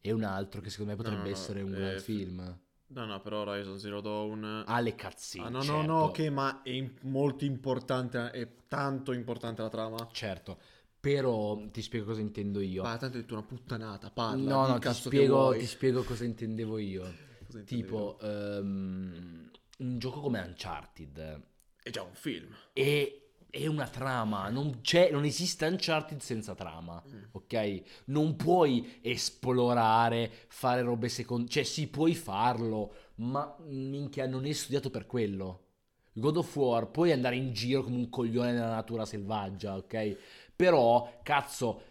È 0.00 0.10
un 0.10 0.24
altro 0.24 0.60
che 0.60 0.70
secondo 0.70 0.90
me 0.90 0.96
potrebbe 0.96 1.28
No, 1.28 1.34
essere 1.34 1.62
un 1.62 1.72
eh, 1.72 1.76
gran 1.78 1.98
film. 2.00 2.58
No, 2.92 3.04
no, 3.04 3.20
però 3.20 3.40
Horizon 3.40 3.78
Zero 3.78 4.00
Dawn... 4.00 4.64
Ha 4.66 4.80
le 4.80 4.96
cutscene. 4.96 5.46
Ah, 5.46 5.48
no, 5.48 5.58
no, 5.58 5.64
certo. 5.64 5.82
no, 5.86 5.98
ok, 6.04 6.18
ma 6.28 6.62
è 6.62 6.90
molto 7.02 7.44
importante, 7.44 8.30
è 8.30 8.48
tanto 8.66 9.12
importante 9.12 9.62
la 9.62 9.68
trama. 9.68 10.08
Certo, 10.10 10.58
però 10.98 11.60
ti 11.70 11.82
spiego 11.82 12.06
cosa 12.06 12.20
intendo 12.20 12.60
io. 12.60 12.82
Ma 12.82 12.96
tanto 12.96 13.16
hai 13.16 13.22
detto 13.22 13.34
una 13.34 13.44
puttanata, 13.44 14.10
parla. 14.10 14.54
no, 14.54 14.66
no, 14.66 14.78
ti 14.78 14.92
spiego, 14.92 15.52
ti 15.56 15.66
spiego 15.66 16.02
cosa 16.02 16.24
intendevo 16.24 16.78
io. 16.78 17.28
Cosa 17.50 17.62
Tipo, 17.64 18.16
ehm, 18.20 19.50
un 19.78 19.98
gioco 19.98 20.20
come 20.20 20.38
Uncharted 20.38 21.42
È 21.82 21.90
già 21.90 22.02
un 22.02 22.14
film. 22.14 22.54
è, 22.72 23.12
è 23.50 23.66
una 23.66 23.88
trama, 23.88 24.48
non, 24.48 24.80
c'è, 24.80 25.10
non 25.10 25.24
esiste 25.24 25.66
Uncharted 25.66 26.20
senza 26.20 26.54
trama, 26.54 27.02
Mm. 27.06 27.22
ok? 27.32 27.82
Non 28.06 28.36
puoi 28.36 28.98
esplorare, 29.02 30.30
fare 30.48 30.82
robe 30.82 31.08
secondarie, 31.08 31.52
cioè 31.52 31.62
sì, 31.64 31.88
puoi 31.88 32.14
farlo, 32.14 32.94
ma 33.16 33.56
minchia, 33.66 34.26
non 34.26 34.44
è 34.46 34.52
studiato 34.52 34.90
per 34.90 35.06
quello. 35.06 35.64
God 36.12 36.36
of 36.38 36.56
War 36.56 36.90
puoi 36.90 37.12
andare 37.12 37.36
in 37.36 37.52
giro 37.52 37.82
come 37.82 37.96
un 37.96 38.08
coglione 38.08 38.52
nella 38.52 38.70
natura 38.74 39.04
selvaggia, 39.04 39.76
ok? 39.76 40.16
Però, 40.56 41.20
cazzo, 41.22 41.82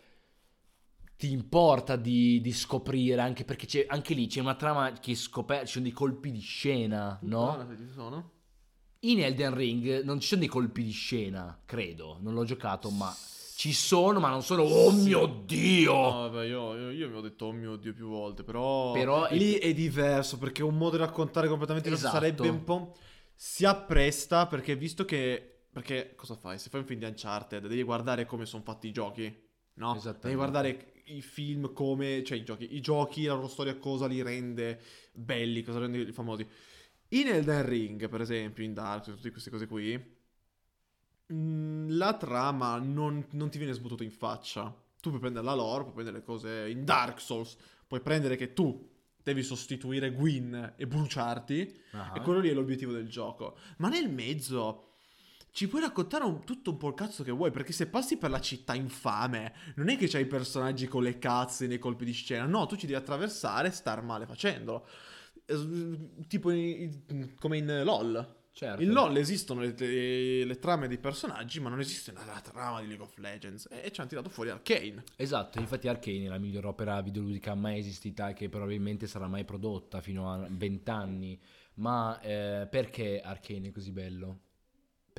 ti 1.18 1.32
importa 1.32 1.96
di, 1.98 2.40
di 2.40 2.54
scoprire, 2.54 3.20
anche 3.22 3.44
perché 3.44 3.66
c'è, 3.66 3.86
anche 3.90 4.14
lì 4.14 4.28
c'è 4.28 4.40
una 4.40 4.56
trama 4.56 4.94
che 4.94 5.16
scopre, 5.16 5.66
ci 5.66 5.74
sono 5.74 5.84
dei 5.84 5.94
colpi 5.94 6.32
di 6.32 6.40
scena, 6.40 7.18
no? 7.24 7.66
Se 7.70 7.78
ci 7.78 7.90
sono. 7.94 8.32
In 9.04 9.22
Elden 9.22 9.56
Ring 9.56 10.04
non 10.04 10.20
ci 10.20 10.28
sono 10.28 10.42
dei 10.42 10.50
colpi 10.50 10.84
di 10.84 10.92
scena, 10.92 11.58
credo, 11.66 12.18
non 12.20 12.34
l'ho 12.34 12.44
giocato, 12.44 12.90
ma 12.90 13.16
ci 13.56 13.72
sono, 13.72 14.20
ma 14.20 14.30
non 14.30 14.44
sono, 14.44 14.64
oh 14.64 14.92
mio 14.92 15.44
Dio! 15.46 15.94
No, 15.94 16.12
vabbè, 16.30 16.46
io, 16.46 16.76
io, 16.76 16.90
io 16.92 17.10
mi 17.10 17.16
ho 17.16 17.22
detto, 17.22 17.46
oh 17.46 17.52
mio 17.54 17.78
Dio, 17.78 17.94
più 17.94 18.08
volte, 18.08 18.44
però... 18.44 18.92
Però 18.92 19.26
è- 19.26 19.36
lì 19.38 19.54
è 19.54 19.74
diverso, 19.74 20.38
perché 20.38 20.62
è 20.62 20.66
un 20.66 20.76
modo 20.76 20.98
di 20.98 21.04
raccontare 21.04 21.48
completamente 21.48 21.90
diverso. 21.90 22.08
Esatto. 22.16 22.26
Sarebbe 22.26 22.50
un 22.50 22.64
po'... 22.66 22.96
Si 23.36 23.66
appresta, 23.66 24.48
perché 24.48 24.76
visto 24.76 25.06
che... 25.06 25.62
Perché 25.72 26.14
cosa 26.16 26.36
fai? 26.36 26.58
Se 26.60 26.70
fai 26.70 26.82
un 26.82 26.86
film 26.86 27.00
di 27.00 27.06
Uncharted, 27.06 27.68
devi 27.68 27.84
guardare 27.84 28.26
come 28.26 28.46
sono 28.46 28.64
fatti 28.64 28.88
i 28.88 28.92
giochi, 28.92 29.34
no? 29.76 29.96
Esattamente. 29.96 30.28
Devi 30.28 30.36
guardare 30.36 30.94
i 31.06 31.22
film 31.22 31.72
come... 31.72 32.22
Cioè 32.24 32.38
i 32.38 32.44
giochi, 32.44 32.76
i 32.76 32.82
giochi, 32.82 33.24
la 33.26 33.34
loro 33.36 33.48
storia, 33.48 33.78
cosa 33.78 34.08
li 34.08 34.22
rende 34.22 34.82
belli, 35.14 35.64
cosa 35.64 35.80
li 35.80 35.86
rende 35.86 36.12
famosi. 36.12 36.48
In 37.10 37.28
Elden 37.28 37.66
Ring, 37.66 38.08
per 38.10 38.22
esempio, 38.22 38.64
in 38.64 38.74
Dark 38.74 39.04
tutte 39.06 39.32
queste 39.32 39.50
cose 39.50 39.66
qui... 39.68 40.00
mm, 41.34 41.90
La 41.98 42.14
trama 42.16 42.78
non, 42.78 43.26
non 43.32 43.50
ti 43.50 43.58
viene 43.58 43.74
sbuttata 43.74 44.04
in 44.04 44.12
faccia. 44.12 44.74
Tu 45.02 45.10
puoi 45.10 45.20
prendere 45.22 45.46
la 45.46 45.54
lore, 45.56 45.84
puoi 45.84 45.94
prendere 45.96 46.18
le 46.18 46.24
cose 46.24 46.70
in 46.70 46.84
Dark 46.86 47.20
Souls, 47.22 47.56
puoi 47.88 48.02
prendere 48.02 48.36
che 48.36 48.54
tu 48.54 48.88
devi 49.22 49.44
sostituire 49.44 50.12
Gwyn 50.12 50.74
e 50.76 50.88
bruciarti, 50.88 51.82
Ah. 51.92 52.14
e 52.16 52.22
quello 52.22 52.40
lì 52.40 52.50
è 52.50 52.54
l'obiettivo 52.54 52.92
del 52.92 53.08
gioco. 53.08 53.58
Ma 53.78 53.88
nel 53.90 54.10
mezzo 54.12 54.86
ci 55.52 55.68
puoi 55.68 55.82
raccontare 55.82 56.24
un- 56.26 56.44
tutto 56.44 56.72
un 56.72 56.78
po' 56.78 56.90
il 56.90 56.94
cazzo 56.96 57.24
che 57.24 57.32
vuoi, 57.32 57.52
perché 57.52 57.72
se 57.74 57.88
passi 57.88 58.18
per 58.18 58.30
la 58.30 58.40
città 58.42 58.74
infame, 58.76 59.54
non 59.76 59.90
è 59.90 59.98
che 59.98 60.08
c'hai 60.08 60.24
i 60.24 60.28
personaggi 60.28 60.88
con 60.88 61.04
le 61.04 61.18
cazze 61.20 61.66
nei 61.68 61.80
colpi 61.80 62.06
di 62.06 62.12
scena, 62.14 62.46
no, 62.46 62.66
tu 62.66 62.76
ci 62.76 62.86
devi 62.86 62.98
attraversare 62.98 63.68
e 63.70 63.72
star 63.72 64.02
male 64.04 64.26
facendolo. 64.26 64.86
Tipo 66.28 66.52
in- 66.52 67.36
come 67.40 67.58
in 67.58 67.82
LOL. 67.84 68.38
Certo. 68.52 68.82
In 68.82 68.92
LOL 68.92 69.16
esistono 69.18 69.62
le, 69.62 69.74
le- 69.78 70.44
le 70.44 70.60
trame 70.60 70.88
dei 70.88 70.98
personaggi, 70.98 71.60
ma 71.62 71.70
non 71.70 71.80
esiste 71.80 72.12
la, 72.12 72.26
la 72.26 72.42
trama 72.42 72.82
di 72.82 72.88
League 72.88 73.06
of 73.06 73.18
Legends. 73.18 73.68
E 73.72 73.92
ci 73.92 74.00
hanno 74.02 74.10
tirato 74.10 74.30
fuori 74.30 74.50
Arcane. 74.50 75.04
Esatto, 75.16 75.60
infatti 75.60 75.88
Arcane 75.88 76.26
è 76.26 76.28
la 76.28 76.38
miglior 76.40 76.66
opera 76.66 77.00
videoludica 77.02 77.56
mai 77.56 77.80
esistita 77.80 78.30
e 78.30 78.34
che 78.34 78.50
probabilmente 78.50 79.08
sarà 79.08 79.28
mai 79.28 79.46
prodotta 79.46 80.02
fino 80.02 80.32
a 80.32 80.46
20 80.50 80.90
anni. 80.90 81.40
Ma 81.76 82.20
eh, 82.20 82.68
perché 82.70 83.22
Arcane 83.22 83.70
è 83.70 83.72
così 83.72 83.92
bello? 83.92 84.40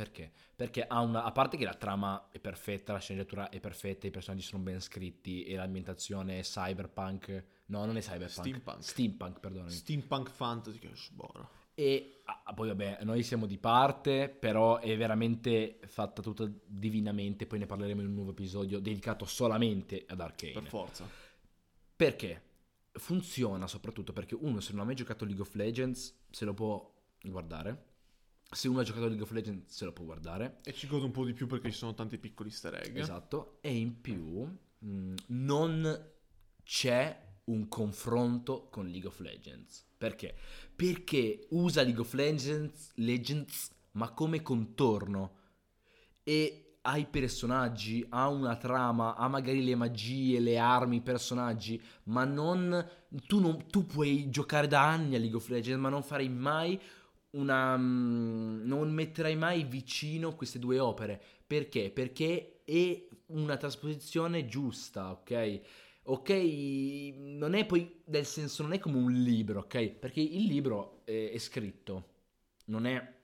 Perché? 0.00 0.32
Perché 0.56 0.86
ha 0.86 1.00
una... 1.00 1.24
A 1.24 1.30
parte 1.30 1.58
che 1.58 1.64
la 1.64 1.74
trama 1.74 2.30
è 2.30 2.38
perfetta, 2.38 2.94
la 2.94 3.00
sceneggiatura 3.00 3.50
è 3.50 3.60
perfetta, 3.60 4.06
i 4.06 4.10
personaggi 4.10 4.42
sono 4.42 4.62
ben 4.62 4.80
scritti 4.80 5.44
e 5.44 5.56
l'ambientazione 5.56 6.38
è 6.38 6.42
cyberpunk... 6.42 7.44
No, 7.66 7.84
non 7.84 7.98
è 7.98 8.00
cyberpunk. 8.00 8.30
Steampunk. 8.30 8.82
Steampunk, 8.82 9.40
perdonami. 9.40 9.70
Steampunk 9.70 10.30
Fantasy 10.30 10.78
che 10.78 10.90
è 10.90 10.94
sboro. 10.94 11.50
E 11.74 12.22
ah, 12.24 12.54
poi 12.54 12.68
vabbè, 12.68 13.00
noi 13.02 13.22
siamo 13.22 13.44
di 13.44 13.58
parte, 13.58 14.30
però 14.30 14.78
è 14.78 14.96
veramente 14.96 15.80
fatta 15.84 16.22
tutta 16.22 16.50
divinamente, 16.64 17.46
poi 17.46 17.58
ne 17.58 17.66
parleremo 17.66 18.00
in 18.00 18.06
un 18.06 18.14
nuovo 18.14 18.30
episodio 18.30 18.78
dedicato 18.78 19.26
solamente 19.26 20.06
ad 20.08 20.20
Arcane. 20.20 20.52
Per 20.52 20.64
forza. 20.64 21.06
Perché? 21.94 22.42
Funziona 22.92 23.66
soprattutto 23.66 24.14
perché 24.14 24.34
uno 24.34 24.60
se 24.60 24.72
non 24.72 24.80
ha 24.80 24.84
mai 24.84 24.94
giocato 24.94 25.26
League 25.26 25.42
of 25.42 25.54
Legends 25.54 26.22
se 26.30 26.46
lo 26.46 26.54
può 26.54 26.90
guardare. 27.20 27.88
Se 28.52 28.66
uno 28.66 28.80
ha 28.80 28.82
giocato 28.82 29.06
League 29.06 29.22
of 29.22 29.30
Legends 29.30 29.72
se 29.72 29.84
lo 29.84 29.92
può 29.92 30.04
guardare. 30.04 30.58
E 30.64 30.72
ci 30.72 30.88
godo 30.88 31.04
un 31.04 31.12
po' 31.12 31.24
di 31.24 31.32
più 31.32 31.46
perché 31.46 31.70
ci 31.70 31.76
sono 31.76 31.94
tanti 31.94 32.18
piccoli 32.18 32.48
easter 32.48 32.74
egg. 32.74 32.96
Esatto. 32.96 33.58
E 33.60 33.76
in 33.76 34.00
più 34.00 34.46
mh, 34.78 35.14
non 35.28 36.10
c'è 36.64 37.28
un 37.44 37.68
confronto 37.68 38.68
con 38.68 38.88
League 38.88 39.08
of 39.08 39.20
Legends. 39.20 39.86
Perché? 39.96 40.36
Perché 40.74 41.46
usa 41.50 41.82
League 41.82 42.00
of 42.00 42.12
Legends, 42.12 42.90
Legends 42.96 43.70
ma 43.92 44.10
come 44.10 44.42
contorno. 44.42 45.38
E 46.24 46.78
ha 46.82 46.96
i 46.96 47.06
personaggi, 47.06 48.04
ha 48.08 48.28
una 48.28 48.56
trama, 48.56 49.14
ha 49.14 49.28
magari 49.28 49.62
le 49.62 49.74
magie, 49.74 50.40
le 50.40 50.58
armi, 50.58 50.96
i 50.96 51.02
personaggi, 51.02 51.80
ma 52.04 52.24
non 52.24 52.88
tu, 53.26 53.38
non... 53.38 53.66
tu 53.68 53.84
puoi 53.84 54.30
giocare 54.30 54.66
da 54.66 54.88
anni 54.88 55.14
a 55.14 55.18
League 55.18 55.36
of 55.36 55.48
Legends, 55.48 55.80
ma 55.80 55.88
non 55.88 56.02
farai 56.02 56.28
mai 56.28 56.80
una... 57.32 57.76
mm, 57.76 58.66
non 58.66 58.90
metterai 58.92 59.36
mai 59.36 59.64
vicino 59.64 60.34
queste 60.34 60.58
due 60.58 60.78
opere. 60.78 61.20
Perché? 61.46 61.90
Perché 61.90 62.62
è 62.64 63.06
una 63.26 63.56
trasposizione 63.56 64.46
giusta, 64.46 65.10
ok? 65.10 65.60
Ok, 66.04 66.30
non 67.16 67.54
è 67.54 67.66
poi 67.66 68.02
nel 68.06 68.26
senso, 68.26 68.62
non 68.62 68.72
è 68.72 68.78
come 68.78 68.96
un 68.98 69.12
libro, 69.12 69.60
ok? 69.60 69.88
Perché 69.90 70.20
il 70.20 70.44
libro 70.44 71.02
è, 71.04 71.30
è 71.32 71.38
scritto, 71.38 72.08
non 72.66 72.86
è 72.86 73.14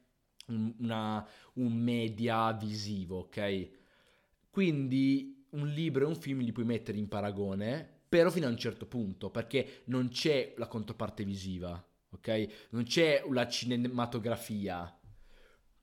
un, 0.48 0.74
una- 0.80 1.26
un 1.54 1.72
media 1.72 2.52
visivo, 2.52 3.18
ok? 3.20 3.68
Quindi 4.50 5.46
un 5.50 5.68
libro 5.68 6.04
e 6.04 6.08
un 6.08 6.16
film 6.16 6.40
li 6.40 6.52
puoi 6.52 6.64
mettere 6.64 6.98
in 6.98 7.08
paragone, 7.08 7.88
però 8.08 8.30
fino 8.30 8.46
a 8.46 8.50
un 8.50 8.56
certo 8.58 8.86
punto, 8.86 9.30
perché 9.30 9.82
non 9.86 10.08
c'è 10.08 10.54
la 10.56 10.66
controparte 10.68 11.24
visiva, 11.24 11.82
ok? 12.10 12.66
Non 12.70 12.84
c'è 12.84 13.22
la 13.30 13.46
cinematografia. 13.48 14.90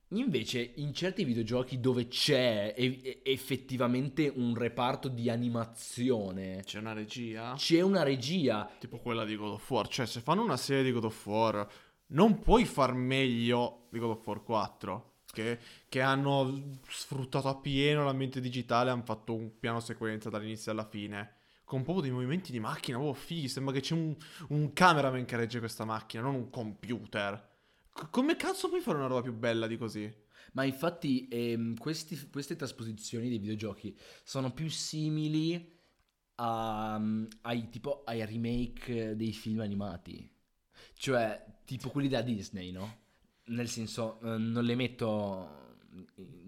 Invece, 0.08 0.72
in 0.76 0.94
certi 0.94 1.24
videogiochi 1.24 1.80
dove 1.80 2.06
c'è 2.06 2.72
e- 2.76 3.20
effettivamente 3.24 4.30
un 4.32 4.54
reparto 4.54 5.08
di 5.08 5.28
animazione, 5.28 6.62
C'è 6.64 6.78
una 6.78 6.92
regia. 6.92 7.54
c'è 7.56 7.80
una 7.80 8.02
regia. 8.04 8.70
Tipo 8.78 8.98
quella 8.98 9.24
di 9.24 9.34
God 9.34 9.52
of 9.52 9.70
War. 9.70 9.88
Cioè, 9.88 10.06
se 10.06 10.20
fanno 10.20 10.42
una 10.42 10.56
serie 10.56 10.84
di 10.84 10.92
God 10.92 11.04
of 11.04 11.26
War, 11.26 11.66
non 12.08 12.38
puoi 12.38 12.64
far 12.64 12.94
meglio 12.94 13.86
di 13.90 13.98
God 13.98 14.10
of 14.10 14.26
War 14.26 14.42
4. 14.42 15.12
Che, 15.34 15.58
che 15.88 16.00
hanno 16.00 16.78
sfruttato 16.86 17.48
appieno 17.48 18.04
l'ambiente 18.04 18.40
digitale, 18.40 18.90
hanno 18.90 19.02
fatto 19.02 19.34
un 19.34 19.58
piano 19.58 19.80
sequenza 19.80 20.30
dall'inizio 20.30 20.70
alla 20.70 20.86
fine. 20.88 21.38
Con 21.64 21.82
proprio 21.82 22.02
dei 22.04 22.12
movimenti 22.12 22.52
di 22.52 22.60
macchina, 22.60 22.98
proprio 22.98 23.20
fighi. 23.20 23.48
Sembra 23.48 23.72
che 23.72 23.80
c'è 23.80 23.94
un, 23.94 24.14
un 24.48 24.72
cameraman 24.72 25.24
che 25.24 25.36
regge 25.36 25.58
questa 25.58 25.84
macchina, 25.84 26.22
non 26.22 26.34
un 26.34 26.50
computer. 26.50 27.52
C- 27.92 28.10
come 28.10 28.36
cazzo 28.36 28.68
puoi 28.68 28.80
fare 28.80 28.98
una 28.98 29.06
roba 29.06 29.22
più 29.22 29.32
bella 29.32 29.66
di 29.66 29.76
così? 29.78 30.12
Ma 30.52 30.64
infatti 30.64 31.26
ehm, 31.28 31.76
questi- 31.76 32.28
queste 32.30 32.54
trasposizioni 32.56 33.28
dei 33.28 33.38
videogiochi 33.38 33.96
sono 34.22 34.52
più 34.52 34.68
simili 34.68 35.72
a- 36.36 37.00
ai, 37.42 37.68
tipo, 37.70 38.02
ai 38.04 38.24
remake 38.24 39.16
dei 39.16 39.32
film 39.32 39.60
animati. 39.60 40.30
Cioè, 40.96 41.44
tipo 41.64 41.90
quelli 41.90 42.08
da 42.08 42.20
Disney, 42.22 42.70
no? 42.72 42.98
Nel 43.46 43.68
senso, 43.68 44.20
eh, 44.22 44.36
non 44.38 44.64
le 44.64 44.74
metto... 44.74 45.63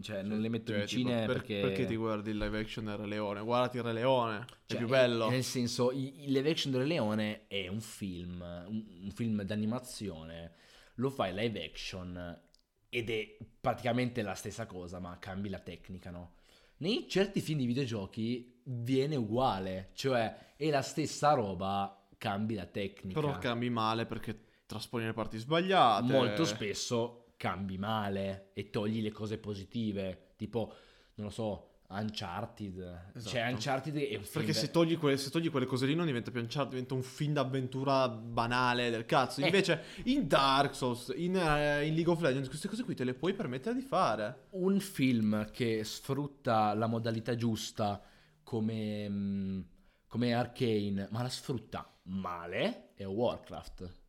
Cioè, 0.00 0.22
non 0.22 0.40
le 0.40 0.48
metto 0.48 0.72
Cioè, 0.72 0.80
in 0.80 0.87
tipo, 0.87 1.09
cine 1.09 1.26
per- 1.26 1.37
perché... 1.37 1.61
Perché 1.61 1.87
ti 1.87 1.96
guardi 1.96 2.30
il 2.30 2.38
live 2.38 2.59
action 2.59 2.85
del 2.85 2.96
Re 2.96 3.06
Leone? 3.06 3.40
Guardati 3.42 3.76
il 3.76 3.82
Re 3.82 3.92
Leone, 3.92 4.38
è 4.38 4.44
Cioè, 4.66 4.78
più 4.78 4.88
bello. 4.88 5.28
Nel 5.30 5.44
senso, 5.44 5.92
il 5.92 6.32
live 6.32 6.50
action 6.50 6.72
del 6.72 6.87
leone 6.87 7.46
è 7.46 7.68
un 7.68 7.80
film, 7.80 8.40
un, 8.40 8.85
un 9.02 9.11
film 9.11 9.42
d'animazione, 9.42 10.52
lo 10.96 11.11
fai 11.11 11.32
live 11.35 11.64
action 11.64 12.40
ed 12.88 13.11
è 13.11 13.37
praticamente 13.61 14.22
la 14.22 14.35
stessa 14.35 14.66
cosa, 14.66 14.98
ma 14.98 15.18
cambi 15.18 15.48
la 15.48 15.59
tecnica, 15.59 16.11
no? 16.11 16.35
Nei 16.78 17.06
certi 17.09 17.40
film 17.40 17.59
di 17.61 17.66
videogiochi 17.66 18.61
viene 18.64 19.16
uguale, 19.16 19.90
cioè 19.94 20.54
è 20.56 20.70
la 20.70 20.82
stessa 20.82 21.32
roba, 21.32 22.06
cambi 22.18 22.54
la 22.54 22.66
tecnica. 22.66 23.20
Però 23.20 23.38
cambi 23.38 23.70
male 23.70 24.06
perché 24.06 24.38
trasponi 24.66 25.04
le 25.04 25.12
parti 25.12 25.38
sbagliate. 25.38 26.12
Molto 26.12 26.44
spesso 26.44 27.25
cambi 27.37 27.79
male 27.79 28.51
e 28.55 28.70
togli 28.70 29.03
le 29.03 29.12
cose 29.12 29.38
positive, 29.38 30.33
tipo, 30.37 30.72
non 31.14 31.27
lo 31.27 31.33
so, 31.33 31.70
Uncharted. 31.88 32.75
Cioè, 32.75 33.16
Esatto. 33.16 33.53
Uncharted 33.53 33.96
è 33.96 34.16
un 34.16 34.22
film... 34.25 34.44
Perché 34.44 34.53
se 34.53 34.70
togli, 34.70 34.99
que- 34.99 35.16
se 35.16 35.31
togli 35.31 35.51
quelle 35.51 35.66
cose 35.66 35.87
lì 35.87 35.94
non 35.94 36.07
diventa 36.07 36.31
più 36.31 36.40
Uncharted, 36.40 36.70
diventa 36.70 36.94
un 36.94 37.03
film 37.03 37.35
d'avventura 37.35 38.09
banale 38.09 38.90
del 38.90 39.07
cazzo. 39.07 39.40
Eh. 39.40 39.44
Invece 39.44 39.83
in 40.05 40.27
Dark 40.27 40.75
Souls, 40.75 41.12
in, 41.14 41.37
eh, 41.37 41.87
in 41.87 41.94
League 41.94 42.11
of 42.11 42.20
Legends, 42.20 42.49
queste 42.49 42.68
cose 42.68 42.83
qui 42.83 42.94
te 42.94 43.05
le 43.05 43.14
puoi 43.14 43.35
permettere 43.35 43.75
di 43.75 43.83
fare. 43.83 44.46
un 44.51 44.81
film 44.81 45.51
che 45.51 45.85
sfrutta 45.85 46.75
la 46.75 46.87
modalità 46.87 47.37
giusta 47.37 48.03
come, 48.42 49.09
mm, 49.09 49.61
come 50.09 50.35
Arcane, 50.35 51.09
ma 51.11 51.22
la 51.22 51.29
sfrutta 51.29 51.88
male, 52.05 52.92
è 52.94 53.05
Warcraft. 53.05 54.05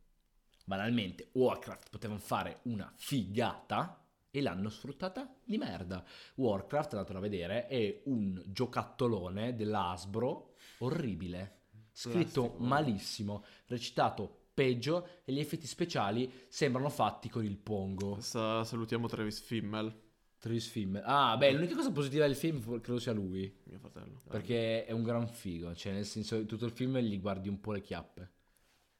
Banalmente, 0.68 1.30
Warcraft 1.32 1.88
potevano 1.88 2.20
fare 2.20 2.58
una 2.64 2.92
figata 2.94 4.04
e 4.30 4.42
l'hanno 4.42 4.68
sfruttata 4.68 5.34
di 5.42 5.56
merda. 5.56 6.04
Warcraft, 6.34 6.92
andatelo 6.92 7.16
a 7.16 7.22
vedere, 7.22 7.66
è 7.68 8.02
un 8.04 8.42
giocattolone 8.44 9.56
dell'Asbro 9.56 10.56
orribile. 10.80 11.60
Scritto 11.90 12.42
Plastico. 12.42 12.64
malissimo, 12.64 13.44
recitato 13.64 14.48
peggio 14.52 15.22
e 15.24 15.32
gli 15.32 15.40
effetti 15.40 15.66
speciali 15.66 16.30
sembrano 16.48 16.90
fatti 16.90 17.30
con 17.30 17.46
il 17.46 17.56
pongo. 17.56 18.20
Sa- 18.20 18.62
salutiamo 18.62 19.08
Travis 19.08 19.40
Fimmel, 19.40 19.90
Travis 20.36 20.66
Film. 20.68 21.00
Ah, 21.02 21.34
beh, 21.38 21.50
l'unica 21.52 21.74
cosa 21.74 21.90
positiva 21.90 22.26
del 22.26 22.36
film 22.36 22.60
credo 22.82 22.98
sia 22.98 23.12
lui. 23.12 23.50
mio 23.64 23.78
fratello. 23.78 24.20
Perché 24.28 24.84
è 24.84 24.92
un 24.92 25.02
gran 25.02 25.26
figo. 25.28 25.74
Cioè, 25.74 25.94
nel 25.94 26.04
senso, 26.04 26.44
tutto 26.44 26.66
il 26.66 26.72
film 26.72 26.98
gli 26.98 27.18
guardi 27.18 27.48
un 27.48 27.58
po' 27.58 27.72
le 27.72 27.80
chiappe. 27.80 28.32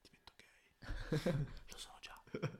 Divento 0.00 0.32
gay. 0.34 1.44
Lo. 2.32 2.50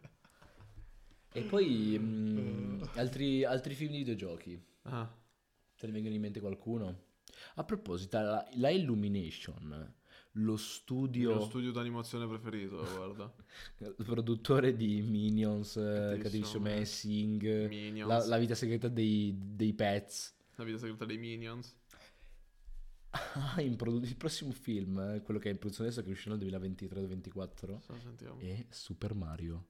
E 1.33 1.43
poi 1.43 1.97
mm, 2.01 2.83
altri, 2.95 3.45
altri 3.45 3.75
film 3.75 3.93
di 3.93 3.99
videogiochi. 3.99 4.61
Ah, 4.83 5.09
Te 5.77 5.87
ne 5.87 5.93
vengono 5.93 6.15
in 6.15 6.21
mente 6.21 6.41
qualcuno? 6.41 7.07
A 7.57 7.65
proposito, 7.65 8.19
la, 8.19 8.49
la 8.55 8.71
Illumination, 8.71 9.95
lo 10.33 10.57
studio, 10.57 11.37
mio 11.37 11.45
studio 11.45 11.71
d'animazione 11.73 12.27
preferito, 12.27 12.85
guarda. 12.97 13.33
il 13.79 13.95
produttore 14.05 14.75
di 14.75 15.01
Minions, 15.03 15.77
eh, 15.77 16.19
Cattivissimo 16.21 16.23
Cattivissimo 16.23 16.63
Me. 16.65 16.75
Me, 16.79 16.85
Sing, 16.85 17.69
Minions. 17.69 18.09
la, 18.09 18.27
la 18.27 18.39
vita 18.39 18.55
segreta 18.55 18.89
dei, 18.89 19.37
dei 19.39 19.73
pets. 19.75 20.35
La 20.57 20.65
vita 20.65 20.79
segreta 20.79 21.05
dei 21.05 21.19
Minions. 21.19 21.77
In 23.59 23.77
produ- 23.77 24.05
il 24.05 24.17
prossimo 24.17 24.53
film, 24.53 24.99
eh, 24.99 25.23
quello 25.23 25.39
che 25.41 25.49
è 25.49 25.53
in 25.53 25.59
produzione 25.59 25.89
adesso, 25.91 26.05
che 26.05 26.11
uscirà 26.13 26.35
nel 26.37 26.47
2023-2024, 26.49 27.65
Adesso 27.65 27.95
sentiamo. 28.03 28.39
è 28.41 28.67
Super 28.71 29.15
Mario. 29.15 29.67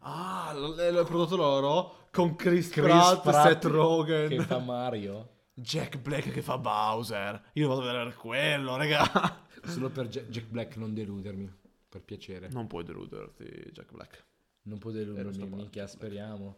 Ah, 0.00 0.52
l- 0.54 0.92
l'ho 0.92 1.04
prodotto 1.04 1.36
loro 1.36 2.08
con 2.10 2.34
Chris, 2.36 2.68
Chris 2.70 2.84
Pratt, 2.86 3.22
Pratt 3.22 3.46
Seth 3.48 3.64
Rogen. 3.64 4.28
Che 4.28 4.40
fa 4.42 4.58
Mario. 4.60 5.38
Jack 5.54 5.98
Black 5.98 6.30
che 6.30 6.42
fa 6.42 6.56
Bowser. 6.56 7.50
Io 7.54 7.68
vado 7.68 7.82
a 7.82 7.84
vedere 7.92 8.14
quello, 8.14 8.76
raga. 8.76 9.44
Solo 9.64 9.90
per 9.90 10.08
Ja- 10.08 10.22
Jack 10.22 10.46
Black 10.48 10.76
non 10.76 10.94
deludermi, 10.94 11.52
per 11.88 12.02
piacere. 12.02 12.48
Non 12.48 12.66
puoi 12.66 12.82
deluderti, 12.84 13.44
Jack 13.72 13.92
Black. 13.92 14.24
Non 14.62 14.78
sta 14.78 14.90
deludermi, 14.90 15.46
minchia, 15.46 15.82
Jack 15.82 15.88
speriamo. 15.94 16.56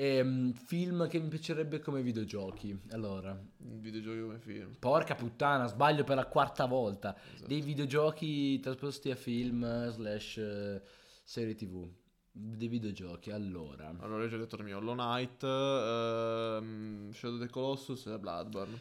Ehm, 0.00 0.52
film 0.52 1.08
che 1.08 1.18
mi 1.18 1.26
piacerebbe 1.26 1.80
come 1.80 2.02
videogiochi. 2.02 2.78
Allora, 2.90 3.36
Videogiochi 3.56 4.20
come 4.20 4.38
film. 4.38 4.76
porca 4.78 5.16
puttana, 5.16 5.66
sbaglio 5.66 6.04
per 6.04 6.14
la 6.14 6.26
quarta 6.26 6.66
volta. 6.66 7.16
Esatto. 7.34 7.48
Dei 7.48 7.60
videogiochi 7.60 8.60
trasposti 8.60 9.10
a 9.10 9.16
film 9.16 9.90
slash 9.90 10.36
eh, 10.36 10.82
serie 11.24 11.56
tv. 11.56 11.90
Dei 12.30 12.68
videogiochi, 12.68 13.32
allora. 13.32 13.92
Allora, 13.98 14.24
io 14.24 14.32
ho 14.32 14.38
detto 14.38 14.54
il 14.54 14.62
mio 14.62 14.76
Hollow 14.76 14.94
Knight, 14.94 15.42
ehm, 15.42 17.10
Shadow 17.10 17.34
of 17.34 17.42
the 17.42 17.50
Colossus 17.50 18.06
e 18.06 18.18
Bloodborne. 18.20 18.78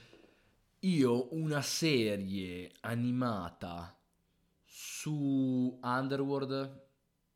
Io 0.82 1.34
una 1.34 1.64
serie 1.64 2.72
animata 2.82 4.00
su 4.64 5.80
Underworld. 5.82 6.86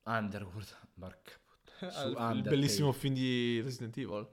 Underworld, 0.03 0.77
marca. 1.01 1.40
Su 1.89 2.07
il 2.07 2.15
Undertale. 2.15 2.41
bellissimo 2.41 2.91
film 2.91 3.13
di 3.15 3.61
Resident 3.61 3.97
Evil. 3.97 4.27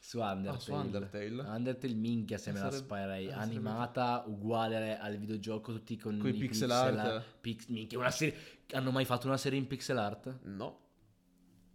Su 0.00 0.18
Undertale. 0.20 0.56
Ah, 0.56 0.58
su 0.60 0.72
Undertale. 0.72 1.26
Undertale, 1.42 1.94
minchia 1.94 2.38
se 2.38 2.50
me 2.52 2.60
la 2.60 2.70
sparerei. 2.70 3.26
eh, 3.26 3.30
sarebbe- 3.30 3.44
Animata 3.44 4.24
uguale 4.26 4.98
al 4.98 5.16
videogioco, 5.18 5.72
tutti 5.72 5.96
con 5.96 6.18
Coi 6.18 6.30
i 6.30 6.38
pixel 6.38 6.68
pixel 6.68 6.98
art. 6.98 7.24
pix- 7.40 7.66
minchia, 7.68 7.98
una 7.98 8.10
serie. 8.10 8.34
Hanno 8.72 8.90
mai 8.90 9.04
fatto 9.04 9.26
una 9.26 9.36
serie 9.36 9.58
in 9.58 9.66
pixel 9.66 9.98
art? 9.98 10.38
No. 10.44 10.80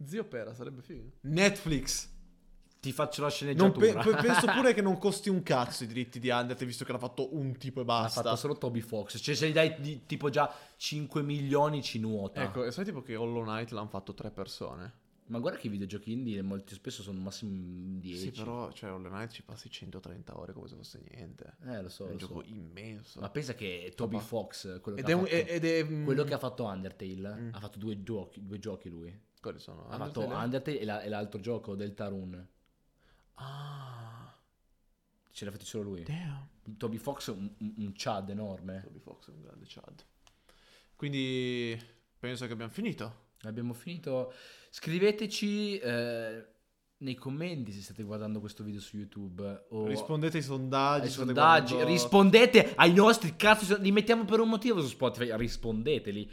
Zio 0.04 0.24
Pera, 0.24 0.52
sarebbe 0.54 0.82
figo. 0.82 1.12
Netflix. 1.22 2.10
Ti 2.80 2.92
faccio 2.92 3.22
la 3.22 3.30
sceneggiatura. 3.30 4.02
pe- 4.02 4.10
pe- 4.10 4.16
penso 4.20 4.46
pure 4.52 4.74
che 4.74 4.82
non 4.82 4.98
costi 4.98 5.30
un 5.30 5.42
cazzo 5.42 5.84
i 5.84 5.86
diritti 5.86 6.18
di 6.20 6.28
Undertale, 6.28 6.66
visto 6.66 6.84
che 6.84 6.92
l'ha 6.92 6.98
fatto 6.98 7.34
un 7.34 7.56
tipo 7.56 7.80
e 7.80 7.84
basta. 7.84 8.20
fatto 8.22 8.36
solo 8.36 8.58
Toby 8.58 8.80
Fox. 8.80 9.18
Cioè, 9.22 9.34
se 9.34 9.48
gli 9.48 9.52
dai 9.52 9.74
di- 9.78 10.04
tipo 10.04 10.28
già 10.28 10.52
5 10.76 11.22
milioni 11.22 11.82
ci 11.82 11.98
nuota. 11.98 12.42
Ecco, 12.42 12.64
e 12.64 12.70
sai 12.72 12.84
tipo 12.84 13.00
che 13.00 13.16
Hollow 13.16 13.42
Knight 13.42 13.70
l'hanno 13.70 13.88
fatto 13.88 14.12
tre 14.12 14.30
persone? 14.30 14.92
Ma 15.26 15.38
guarda 15.38 15.58
che 15.58 15.68
i 15.68 15.70
videogiochi 15.70 16.12
indie 16.12 16.42
molto 16.42 16.74
spesso 16.74 17.02
sono 17.02 17.18
massimo 17.18 17.98
10. 17.98 18.18
Sì, 18.18 18.30
però, 18.30 18.70
cioè, 18.72 18.92
Hollow 18.92 19.10
Knight 19.10 19.30
ci 19.32 19.42
passi 19.42 19.70
130 19.70 20.38
ore 20.38 20.52
come 20.52 20.68
se 20.68 20.76
fosse 20.76 21.00
niente. 21.10 21.56
Eh, 21.64 21.80
lo 21.80 21.88
so. 21.88 22.06
è 22.06 22.10
un 22.10 22.18
gioco 22.18 22.42
so. 22.42 22.48
immenso. 22.50 23.20
Ma 23.20 23.30
pensa 23.30 23.54
che 23.54 23.92
Toby 23.96 24.16
Papà. 24.16 24.26
Fox, 24.26 24.80
quello 24.82 24.98
ed, 24.98 25.04
che 25.04 25.10
è 25.10 25.14
ha 25.14 25.16
un, 25.16 25.24
fatto, 25.24 25.36
ed 25.36 25.64
è... 25.64 25.84
mm, 25.84 26.04
quello 26.04 26.24
che 26.24 26.34
ha 26.34 26.38
fatto 26.38 26.64
Undertale, 26.64 27.34
Mm. 27.34 27.48
ha 27.54 27.58
fatto 27.60 27.78
due 27.78 28.02
giochi, 28.02 28.44
due 28.44 28.58
giochi 28.58 28.88
lui. 28.90 29.18
Quali 29.40 29.58
sono? 29.58 29.86
Ha 29.88 29.96
fatto 29.96 30.20
Undertale? 30.20 30.44
Undertale 30.44 30.78
e, 30.80 30.84
la- 30.84 31.02
e 31.02 31.08
l'altro 31.08 31.40
gioco, 31.40 31.74
Deltarune. 31.74 32.48
Ah, 33.34 34.36
Ce 35.30 35.44
l'ha 35.44 35.50
fatti 35.50 35.64
solo 35.64 35.84
lui. 35.84 36.02
damn. 36.04 36.48
Toby 36.76 36.96
Fox 36.98 37.30
è 37.30 37.32
un, 37.34 37.50
un, 37.58 37.74
un 37.78 37.92
chad 37.94 38.28
enorme. 38.30 38.80
Toby 38.84 38.98
Fox 39.00 39.28
è 39.28 39.32
un 39.32 39.40
grande 39.42 39.64
Chad. 39.68 40.04
Quindi, 40.96 41.78
penso 42.18 42.46
che 42.46 42.52
abbiamo 42.52 42.70
finito. 42.70 43.22
Abbiamo 43.48 43.72
finito. 43.74 44.32
Scriveteci 44.70 45.78
eh, 45.78 46.46
nei 46.98 47.14
commenti 47.14 47.72
se 47.72 47.82
state 47.82 48.02
guardando 48.02 48.40
questo 48.40 48.62
video 48.62 48.80
su 48.80 48.96
YouTube 48.96 49.66
Rispondete 49.86 50.36
ai 50.38 50.42
sondaggi. 50.42 51.06
ai 51.06 51.10
sondaggi. 51.10 51.72
guardando- 51.72 51.84
Rispondete 51.92 52.72
ai 52.76 52.92
nostri 52.92 53.34
cazzo. 53.36 53.76
Li 53.80 53.92
mettiamo 53.92 54.24
per 54.24 54.40
un 54.40 54.48
motivo 54.48 54.80
su 54.80 54.88
Spotify. 54.88 55.34
Rispondeteli. 55.36 56.30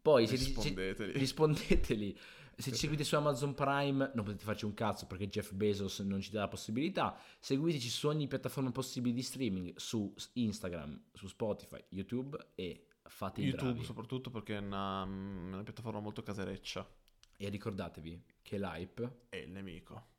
Poi 0.00 0.26
se- 0.26 0.36
se- 0.36 0.44
Rispondeteli. 0.44 1.12
rispondeteli. 1.18 2.18
Se 2.58 2.72
ci 2.72 2.76
seguite 2.78 3.04
su 3.04 3.14
Amazon 3.14 3.54
Prime 3.54 4.10
non 4.14 4.24
potete 4.24 4.42
farci 4.42 4.64
un 4.64 4.74
cazzo 4.74 5.06
perché 5.06 5.28
Jeff 5.28 5.52
Bezos 5.52 6.00
non 6.00 6.20
ci 6.20 6.30
dà 6.32 6.40
la 6.40 6.48
possibilità. 6.48 7.16
Seguiteci 7.38 7.88
su 7.88 8.08
ogni 8.08 8.26
piattaforma 8.26 8.72
possibile 8.72 9.14
di 9.14 9.22
streaming, 9.22 9.74
su 9.76 10.12
Instagram, 10.32 11.04
su 11.12 11.28
Spotify, 11.28 11.80
YouTube 11.90 12.36
e 12.56 12.86
fate 13.08 13.40
YouTube 13.40 13.72
bravi. 13.72 13.84
soprattutto 13.84 14.30
perché 14.30 14.56
è 14.56 14.60
una, 14.60 15.02
una 15.02 15.62
piattaforma 15.62 16.00
molto 16.00 16.22
casereccia. 16.22 16.88
E 17.36 17.48
ricordatevi 17.48 18.24
che 18.42 18.58
l'hype 18.58 19.26
È 19.28 19.36
il 19.36 19.50
nemico. 19.50 20.16